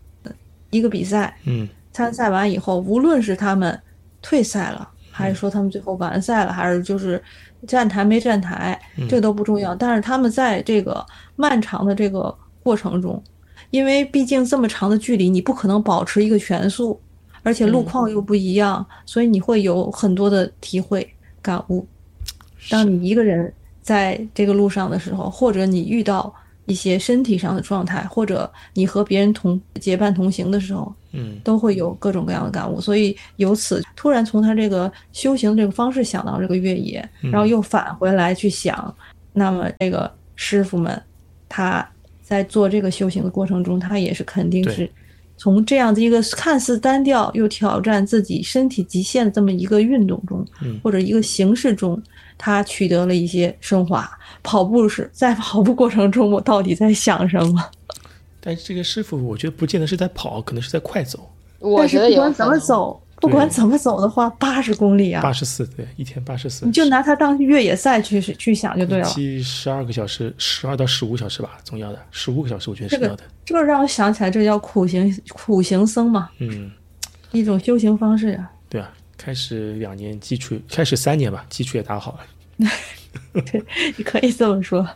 [0.71, 1.69] 一个比赛，嗯。
[1.95, 3.79] 参赛完以后，无论是他们
[4.23, 7.23] 退赛了，还是说他们最后完赛了，还是就是
[7.67, 9.75] 站台没站台，这都不重要。
[9.75, 11.05] 但是他们在这个
[11.37, 13.23] 漫长的这个过程中，
[13.69, 16.99] 因为毕竟这么长的距离，你不可能保持一个全速，
[17.43, 21.07] 而且路况又不一样，所以你会有很多的体会
[21.43, 21.87] 感悟。
[22.71, 26.33] 当你一个人在这个路上的时候，或者你遇到
[26.67, 31.39] 一些身体上的状态，或者你和别人同结伴同行的时候，嗯。
[31.43, 32.81] 都会有各种各样的感悟。
[32.81, 38.95] 所以由此突然从他这个修行这个方式想到这个越野，然后又返回来去想，
[39.33, 41.03] 那么这个师傅们
[41.49, 41.87] 他
[42.23, 44.93] 在做这个修行的过程中，他也是肯定是对
[45.43, 52.01] 从这样的一个看似单调又挑战自己身体极限的这么一个运动中，嗯或者一个形式中，
[52.39, 54.09] 他取得了一些升华。
[54.45, 57.61] 跑步是在跑步过程中，我到底在想什么？
[58.41, 61.29] 但是这个师傅我觉得不见得是在跑，可能是在快走，
[61.59, 65.23] 我但是觉得不管怎么，走，不管怎么走的话，八十公里啊。
[65.23, 69.05] 八，十四对，一天八十四，你就拿它当越野赛去去想就对了。
[69.05, 76.69] 七十二个小时，十二到十五小时吧，总要的，十五个小时我觉得这个是要的，这个让我想起来，这叫苦行苦行僧嘛，嗯，
[77.31, 82.69] 一种修行方式呀、对啊，开始两年基础，开始三年吧，基础也打好了，
[83.97, 84.87] 你可以这么说。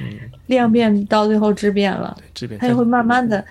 [0.00, 0.30] 嗯。
[0.46, 3.44] 量变到最后质变了，质变它就会慢慢的，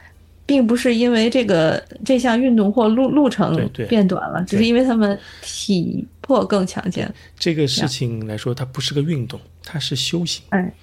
[0.47, 7.13] 并不是因为这个这项运动或路路程变短了，只是因为他们体魄更强健。
[7.37, 10.41] 这个事情来说，它不是个运动，它是修行。
[10.49, 10.73] 哎，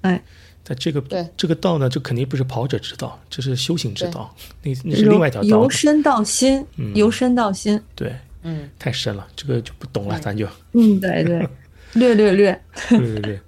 [0.00, 0.22] 哎，
[0.64, 5.48] 它这个对这个道呢，这肯定不是跑者之道，这是修行之道，那那是另外一条道。
[5.48, 7.80] 由身到心，嗯由身到心。
[7.94, 8.12] 对，
[8.42, 11.48] 嗯，太深了，这个就不懂了，咱就嗯，对对，
[11.94, 12.60] 略略略。
[12.90, 13.40] 略略略。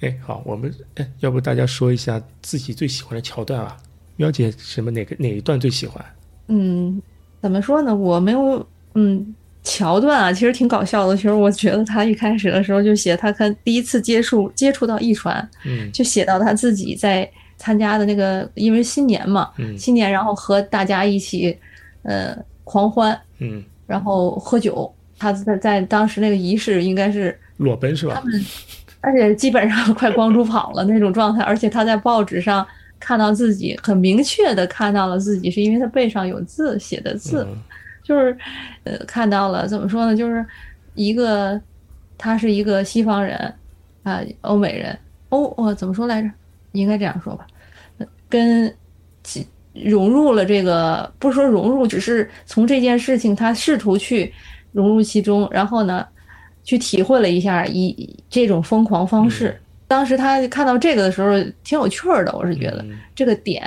[0.00, 3.78] 哎，好，我们哎，要不大家说一下自己最喜欢的桥段吧？
[4.16, 6.04] 喵姐什么哪个哪一段最喜欢？
[6.48, 7.00] 嗯，
[7.40, 7.94] 怎么说呢？
[7.94, 11.16] 我没有嗯桥段啊，其实挺搞笑的。
[11.16, 21.56] 其实我觉得他一开始的时候就写他看第一次接触接触到一传，嗯就写到他自己在参加的那个，因为新年嘛，嗯新年然后和大家一起
[22.02, 24.92] 呃狂欢，嗯，然后喝酒。
[25.16, 28.16] 他在在当时那个仪式应该是裸奔是吧？
[28.16, 28.44] 他们
[29.00, 32.66] 而且基本上快光猪跑了那种状态，而且他在报纸上
[32.98, 37.56] 看到自己很明确的看到了自己，是因为他背上有字写的字，嗯
[38.02, 38.36] 就是
[38.84, 40.44] 呃看到了怎么说呢，就是
[40.94, 41.60] 一个
[42.18, 43.36] 他是一个西方人
[44.02, 44.98] 啊、欧美人，
[45.30, 46.30] 欧我怎么说来着？
[46.72, 47.46] 应该这样说吧，
[47.98, 48.74] 呃跟
[49.22, 54.32] 其融入了这个，不是说融入，只是从这件事情他试图去
[54.72, 56.06] 融入其中，然后呢，
[56.62, 59.60] 去体会了一下以这种疯狂方式。
[59.94, 62.78] 当时他看到这个的时候，挺有趣儿的，我是觉得。
[62.82, 63.62] 嗯这个点，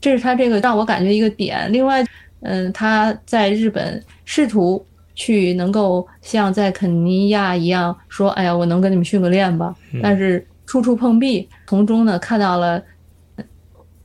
[0.00, 1.72] 这是他这个让我感觉一个点。
[1.72, 2.04] 另外，
[2.40, 9.72] 嗯，他在日本试图去能够像在肯尼亚一样说，哎呀，我能跟你们训个练吧，
[10.02, 12.82] 但是处处碰壁，从中呢看到了
[13.36, 13.44] 呃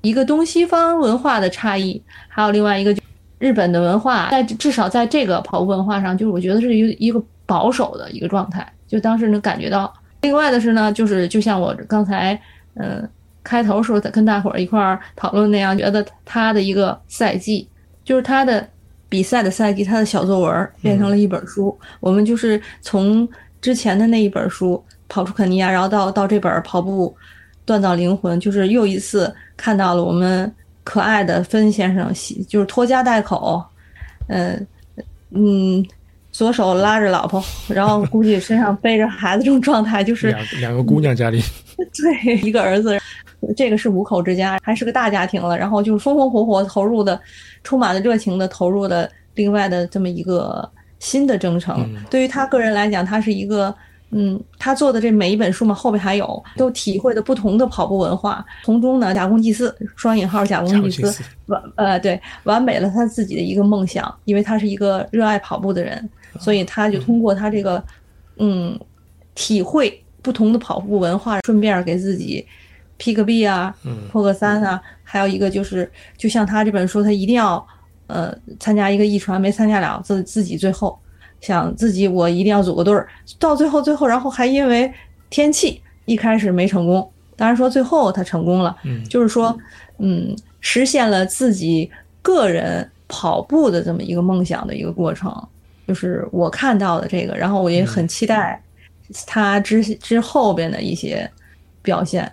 [0.02, 3.02] 一个东西方文化的差异，还有另外一个就
[3.40, 9.92] 日本的文化，在至少在这个跑步文化上，就是我觉得是一个一个保守的一个状态，就当时能感觉到。
[10.24, 12.34] 另外的是呢，就是就像我刚才
[12.74, 13.10] 嗯、呃
[13.44, 17.68] 开头时候跟大伙儿一块儿讨论那样，觉得他的一个赛季，
[18.06, 18.66] 就是他的
[19.10, 21.78] 比赛的赛季，他的小作文儿变成了一本书。
[22.00, 23.28] 我们就是从
[23.62, 27.14] 之前的那一本书《跑出肯尼亚》，然后到到这本《跑步
[27.68, 30.50] 锻造灵魂》，就是又一次看到了我们
[30.86, 32.14] 可爱的芬先生，
[32.48, 33.62] 就是拖家带口，
[34.28, 34.68] 嗯
[35.32, 35.86] 嗯，
[36.34, 41.42] 左手拉着老婆，然后估计身上背着孩子这种状态，就 是两两个姑娘家里，
[41.78, 43.00] 对，一个儿子，
[43.56, 47.18] 这个是五口之家，还是个大家庭了，然后就是风风火火投入的，
[47.64, 50.70] 充满了热情的投入的另外的这么一个。
[51.00, 53.76] 新的征程，对于他个人来讲，他是一个，
[54.12, 66.10] 嗯，他做的这每一本书嘛，后边还有都体会的不同的跑步文化，从中呢，假公济私，双引号假公济私，完，呃，对，完美了他自己的一个梦想，因为他是一个热爱跑步的人，
[66.40, 67.84] 所以他就通过他这个，
[68.38, 68.80] 嗯，
[69.36, 72.46] 体会不同的跑步文化，顺便给自己
[72.98, 73.76] P 个 B 啊，
[74.12, 77.66] 破个三啊，还有一个就是，就像他这本书，他一定要。
[78.08, 80.96] 呃，参加一个艺传没参加了，自自己最后
[81.40, 83.08] 想自己我一定要组个队儿，
[83.40, 84.92] 到最后最后，然后还因为
[85.30, 89.58] 天气一开始没成功，当然说最后他成功了，嗯，就是说，
[90.00, 91.90] 嗯，实现了自己
[92.22, 95.32] 个人跑步的这么一个梦想的一个过程，
[95.88, 98.62] 就是我看到的这个，然后我也很期待
[99.28, 101.30] 他之之后边的一些
[101.82, 102.32] 表现。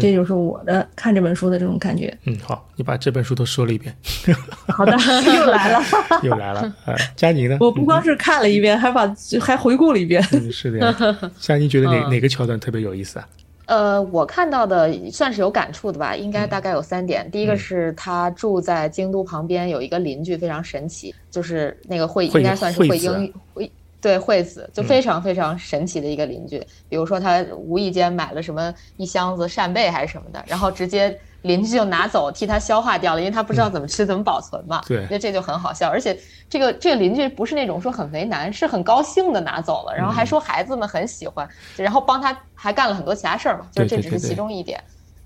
[0.00, 2.16] 这就是我的看这本书的这种感觉。
[2.24, 3.94] 嗯，好，你把这本书都说了一遍。
[4.68, 4.92] 好的，
[5.36, 5.82] 又来了，
[6.24, 6.60] 又来了。
[6.86, 7.58] 啊，佳妮呢？
[7.60, 10.26] 我不光是看了一遍，还把还回顾了一遍。
[10.32, 11.30] 嗯，是的呀。
[11.38, 13.28] 佳妮觉得哪 哪个桥段特别有意思啊？
[13.66, 17.30] 呃，我看到的算是有感触的吧，应该大概有三点。
[17.30, 23.70] 第一个是他住在京都旁边，有一个邻居非常神奇，就是那个会应该算是会英语会。
[24.00, 26.58] 对惠子就非常非常神奇的一个邻居，
[26.88, 34.80] 比如说他无意间买了什么一箱子扇贝还是什么的，然后直接邻居就拿走替他消化掉了，因为他不知道怎么吃怎么保存嘛。
[34.86, 36.18] 对，那这就很好笑，而且
[36.48, 44.82] 这个这个邻居不是那种说很为难，是很高兴的拿走了，然后还说孩子们很喜欢，然后帮他还干了很多其他事儿嘛，就是这只是其中一点。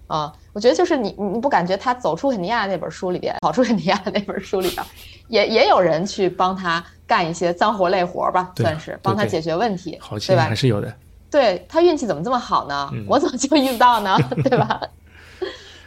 [0.08, 4.86] 啊，我觉得就是你，你不感觉他走出肯尼亚那本书里边，跑出肯尼亚那本书里边，
[5.26, 9.98] 也也有人去帮他干一些脏活累活吧，算是帮他解决问题，
[10.28, 10.44] 对吧？
[10.44, 10.94] 还是有的。
[11.28, 12.88] 对他运气怎么这么好呢？
[13.08, 14.16] 我怎么就遇不到呢？
[14.48, 14.80] 对吧？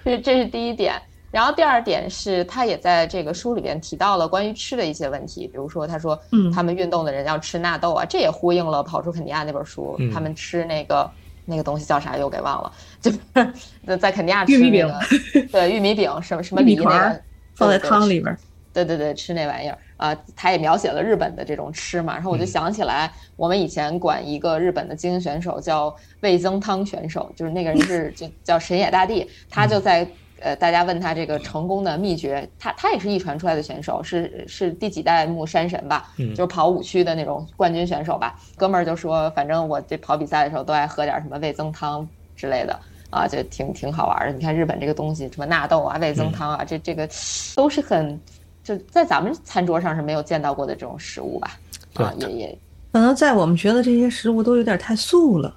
[0.10, 0.95] 这这是第一点。
[1.32, 6.20] 然后第二点是他也在这个书里边提到了关于吃的一些问题，比如说他说，
[6.51, 11.10] 他们运动的人要吃纳豆啊，这也呼应了跑出肯尼亚那本书，他们吃那个。
[11.45, 13.18] 那个东西叫啥又给忘了，就是
[13.97, 14.99] 在肯尼亚吃那个，
[15.51, 17.22] 对玉米饼什么什么梨那个
[17.55, 18.38] 放在汤里边，
[18.72, 30.08] 对对对，吃那玩意儿啊，他也描写了日本的这种吃嘛，然后我就想起来，我们以前管一个日本的精英选手叫味增汤选手，就是那个人是 就叫神野大地，他就在。
[30.41, 36.14] 呃，大家问他这个成功的秘诀，他他也是一传出来的选手，是是第几代木山神吧？
[36.16, 38.39] 嗯，就是跑五区的那种冠军选手吧。
[38.56, 42.80] 哥们儿就说，反正我这跑比赛的时候都爱喝点什么味增汤之类的
[43.10, 44.32] 啊，就挺挺好玩的。
[44.32, 47.06] 你看日本这个东西，什么纳豆啊、味增汤啊，这这个
[47.54, 48.18] 都是很
[48.70, 51.57] 就在咱们餐桌上是没有见到过的这种食物吧？
[51.95, 52.59] 啊，也也
[52.91, 55.55] 可能在我们觉得这些食物都有点太素了，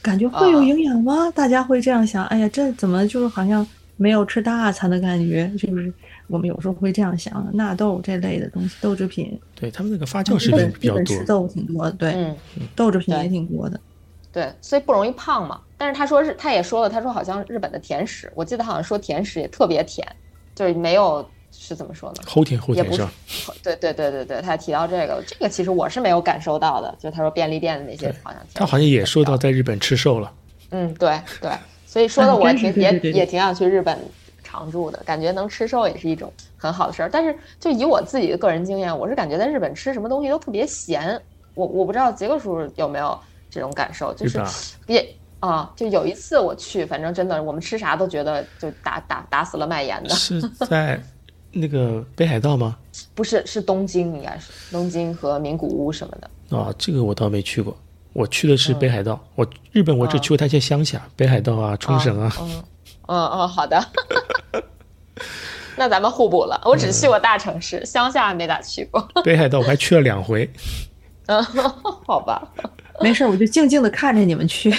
[0.00, 1.30] 感觉会有营养吗？
[1.34, 2.24] 大家会这样想？
[2.26, 3.66] 哎呀，这怎么就是好像。
[3.96, 5.94] 没有吃大餐的感觉，就是
[6.26, 12.34] 我们有时候会这样想，纳豆这类的东西，豆制品，对他们那个发酵食品比较多，吃豆挺多的，对，
[12.74, 13.78] 豆制品也挺多的，
[14.32, 15.60] 对，所以不容易胖嘛。
[15.78, 20.04] 但是他说是，他也说了，他说好像日本的甜食，我记得好像说甜食也特别甜，
[20.56, 21.24] 就是没有
[21.56, 22.22] 是怎么说呢？
[22.26, 23.12] 齁甜齁甜是吧？
[23.62, 30.32] 对对对对对，他提到这个，这个其实我是没有感受到的，就他说便利店的那些好像，他好像也说到在日本吃瘦了，
[30.70, 31.50] 嗯，对对。
[31.86, 33.96] 所以说的我挺也也挺想去日本
[34.42, 37.08] 常住的，感觉能吃瘦也是一种很好的事儿。
[37.08, 41.20] 但是就以我自己的个人经验，我是感觉在日本吃什么东西都特别咸。
[41.54, 43.16] 我我不知道杰克叔有没有
[43.48, 44.42] 这种感受，就是
[44.88, 50.10] 也啊，就有一次我去，反正真的我们吃啥都觉得就打打打死了卖盐的。
[50.10, 51.00] 是在
[51.54, 52.76] 那个北海道吗？
[53.14, 56.56] 不是，是东京，应该是东京和名古屋什么的。
[56.56, 57.76] 啊，这个我倒没去过。
[58.12, 62.32] 我去的是北海道，我日本我只去过它一些乡下，北海道啊、冲绳啊。
[62.40, 62.64] 嗯
[63.06, 63.84] 嗯嗯，好的。
[65.76, 69.00] 那咱们互补了，我只去过大城市，乡下没咋去过。
[69.24, 70.48] 北海道我还去了两回。
[71.26, 71.42] 嗯，
[72.06, 72.46] 好吧，
[73.00, 74.72] 没事，我就静静的看着你们去。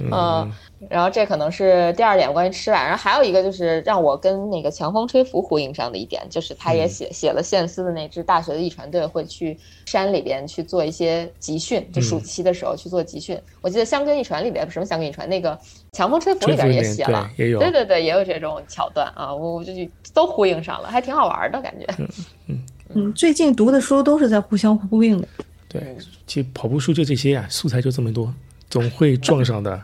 [0.00, 0.50] 嗯。
[0.90, 13.40] 然后这可能是第二点关于吃吧，然后还有一个就是让我跟那个强风吹拂呼应上的一点，就是他也写写了线思的那支大学的艺传队会去山里边去做一些集训，就暑期的时候去做集训。
[13.62, 15.58] 我记得香根艺传里边什么香根艺传那个
[15.92, 19.72] 强风吹拂里边也写了，也有，对对对，也有这种桥段啊，我我就
[20.12, 21.86] 都呼应上了，还挺好玩的感觉。
[22.48, 22.62] 嗯
[22.94, 25.26] 嗯，最近读的书都是在互相呼应的。
[25.68, 25.96] 对，
[26.26, 28.32] 其实跑步书就这些呀，素材就这么多，
[28.68, 29.82] 总会撞上的。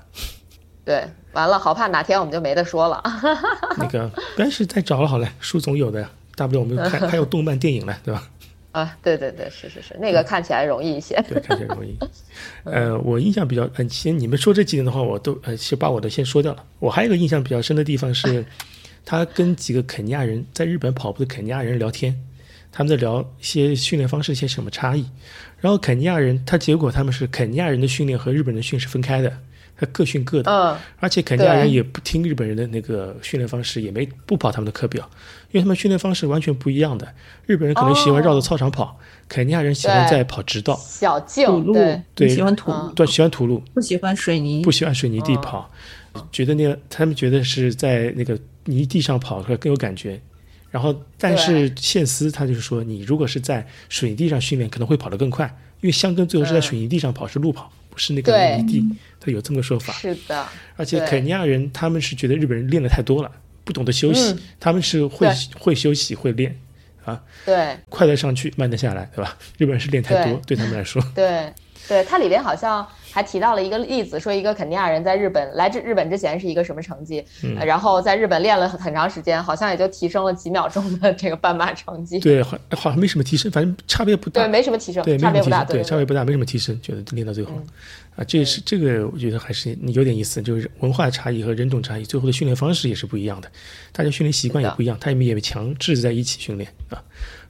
[0.85, 3.03] 对，完了，好怕哪天我们就没得说了。
[3.78, 8.28] 那个，但是再找了好了，书总有的呀，大不了我们看，还有动漫电影呢，对吧？
[8.72, 11.14] 啊，对对对，是是是，那个看起来容易一些。
[11.28, 11.95] 对，看起来容易。
[12.64, 16.64] 呃，我印象比较，呃，先你们说这几点的话，我都呃，先把我的先说掉了。
[16.78, 18.45] 我还有一个印象比较深的地方是，
[19.05, 22.18] 他跟几个肯尼亚人在日本跑步的肯尼亚人聊天，
[22.72, 25.07] 他们在聊一些训练方式一些什么差异。
[25.61, 29.33] 然后肯尼亚人，他结果他们是肯尼亚人的训练和日本人的训是分开的。
[29.83, 35.11] 他各训各的，嗯，而且肯尼亚人也不听日本人的那个训练方式，也没不跑他们的课表，
[35.51, 37.12] 因为他们训练方式完全不一样的。
[37.47, 38.97] 日本人可能喜欢绕着操场跑，
[39.28, 41.74] 肯尼亚人喜欢在跑直道、小径、土路，
[42.14, 45.68] 对，喜欢土路，对，喜欢土路，不喜欢水泥，不喜欢水泥地跑，
[46.30, 50.20] 觉得那个他们觉得是在那个泥地上跑会更有感觉。
[50.70, 55.45] 然后，但是线斯他就是说，你如果是在水泥地上训练，可能会跑得更快，
[55.83, 57.70] 因为香根最后是在水泥地上跑，是路跑。
[57.93, 58.82] 不是那个泥地，
[59.20, 59.93] 他有这么个说法。
[59.93, 63.30] 是的，而且肯尼亚人他们是觉得日本人练的太多了，
[63.64, 64.34] 不懂得休息。
[64.59, 65.28] 他们是会
[65.59, 66.59] 会休息会练，
[67.05, 69.36] 啊，对，快的上去，慢的下来，对吧？
[69.59, 71.03] 日本人是练太多，对他们来说。
[71.14, 71.53] 对，
[71.89, 72.87] 对，它里边好像。
[73.14, 77.22] 还提到了一个例子，说一个肯尼亚人在日本来至日本之前是一个什么成绩，
[77.61, 82.18] 然后在日本练了很很长时间，好像也就提升了几秒钟的这个半马成绩。
[82.18, 84.41] 对，好好像没什么提升，反正差别不大。
[84.41, 87.53] 对，没什么提升，对，差别不大，对，差别不大，没什么提升，觉得练到最后，
[88.16, 93.51] 啊，这是这个，我觉得还是有点意思，就是文化差异和人种差异，最后的训练方式也是不一样的，
[93.93, 96.97] 大家训练习惯也不一样，他们也被强制在一起训练啊，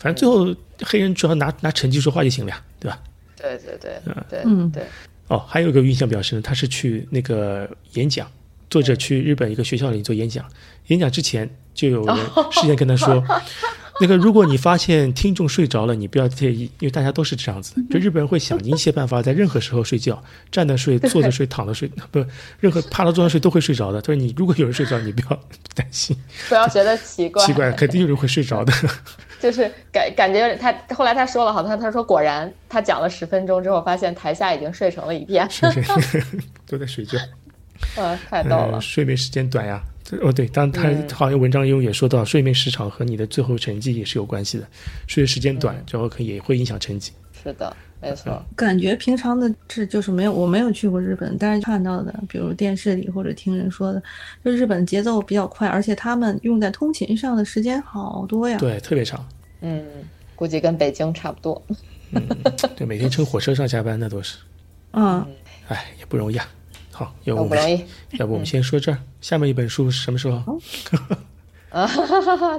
[0.00, 0.52] 反正最后
[0.84, 2.98] 黑人主要拿拿成绩说话就行了呀，对吧？
[3.42, 4.70] 对对对，对，嗯。
[4.70, 4.84] 对。
[5.28, 8.30] 哦，还有一个印象比较深，他是去那个演讲，
[8.68, 10.44] 作者去日本一个学校里做演讲，
[10.88, 12.16] 演讲之前就有人
[12.50, 13.24] 事先跟他说，
[14.00, 20.22] 那个如果你发现听众睡着了，你不要介意，因为大家都是这样子，就日本人会想尽一切办法在任何时候睡觉，
[20.52, 22.22] 站着睡、坐着睡、躺着睡，不，
[22.60, 24.02] 任何趴着、坐着睡都会睡着的。
[24.02, 25.40] 他说你如果有人睡着，你不要
[25.74, 26.14] 担心，
[26.48, 28.72] 不要觉得奇怪， 奇怪，肯定有人会睡着的。
[29.42, 35.48] 就是感感觉他后来他说了，好像他说果然他讲了十分钟之后，发现台下已经睡成了一片，
[36.64, 37.18] 都在睡觉。
[37.98, 38.80] 呃，太逗了。
[38.80, 39.82] 睡眠时间短呀，
[40.20, 44.66] 哦对，当他好像文章中也说到，睡眠时长和你的最后成绩也是有关系的。
[45.08, 47.10] 睡的时间短，之后可也会影响成绩。
[47.42, 48.40] 是的，没错。
[48.54, 54.02] 感觉平常的这就是没有，我没有去过日本，但是看到的，比如电视里或者听人说的，
[54.44, 58.56] 就日本节奏比较快，而且他们用在通勤上的时间好多呀。
[58.58, 59.26] 对，特别长。
[59.60, 59.84] 嗯，
[60.36, 61.60] 估计跟北京差不多。
[62.12, 62.22] 嗯，
[62.76, 64.38] 对，每天乘火车上下班那都是。
[64.92, 65.26] 嗯，
[65.68, 66.46] 哎，也不容易啊。
[66.90, 67.84] 好，要不不容易。
[68.18, 70.60] 要不我们先说这儿，下面一本书什么时候？
[71.72, 71.90] 啊，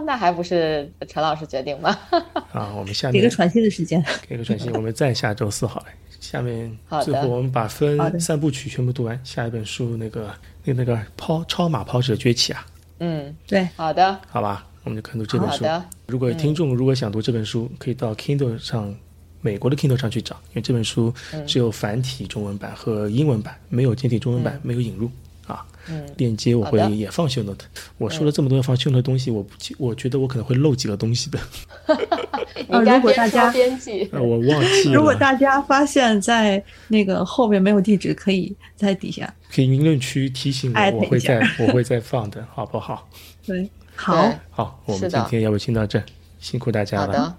[0.05, 1.97] 那还不是陈老师决定吗？
[2.51, 5.85] 啊，我们下面给个喘息的时间，给个喘息，我们再下周四好了。
[6.19, 10.33] 下面最后我们把分三部曲全部读完，下一本书那个
[10.63, 12.65] 那那个抛超马抛者崛起啊。
[12.99, 14.65] 嗯，对，好的，好吧。
[14.83, 15.63] 我们就看读这本书。
[15.63, 15.85] 好的。
[16.07, 18.93] 如果听众如果想读这本书，可以到 Kindle 上，
[19.41, 21.13] 美国的 Kindle 上去找，因为这本书
[21.45, 25.09] 只有繁体中文版和英文版，没有简体中文版，没有引入
[25.47, 25.65] 啊。
[25.89, 26.05] 嗯。
[26.17, 27.65] 链接我会也放修 note。
[27.97, 31.39] 我说了这么多放修 note 的东西，我不，我觉得我可能会漏几个东西的。
[32.69, 34.93] 呃如果大家编辑，我忘记了。
[34.95, 43.07] 如果大家发现在那个后面没有地址，可以在底下，可以评论区提醒我，我会再我会再放的， 好不好？
[43.45, 43.69] 对。
[43.95, 46.01] 好，好，我们今天要不先到这，
[46.39, 47.37] 辛苦大家了。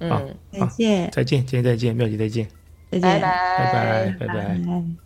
[0.00, 2.46] 好的，再见，再见，今天再见，妙姐再见，
[2.90, 5.03] 再见，拜拜，拜拜。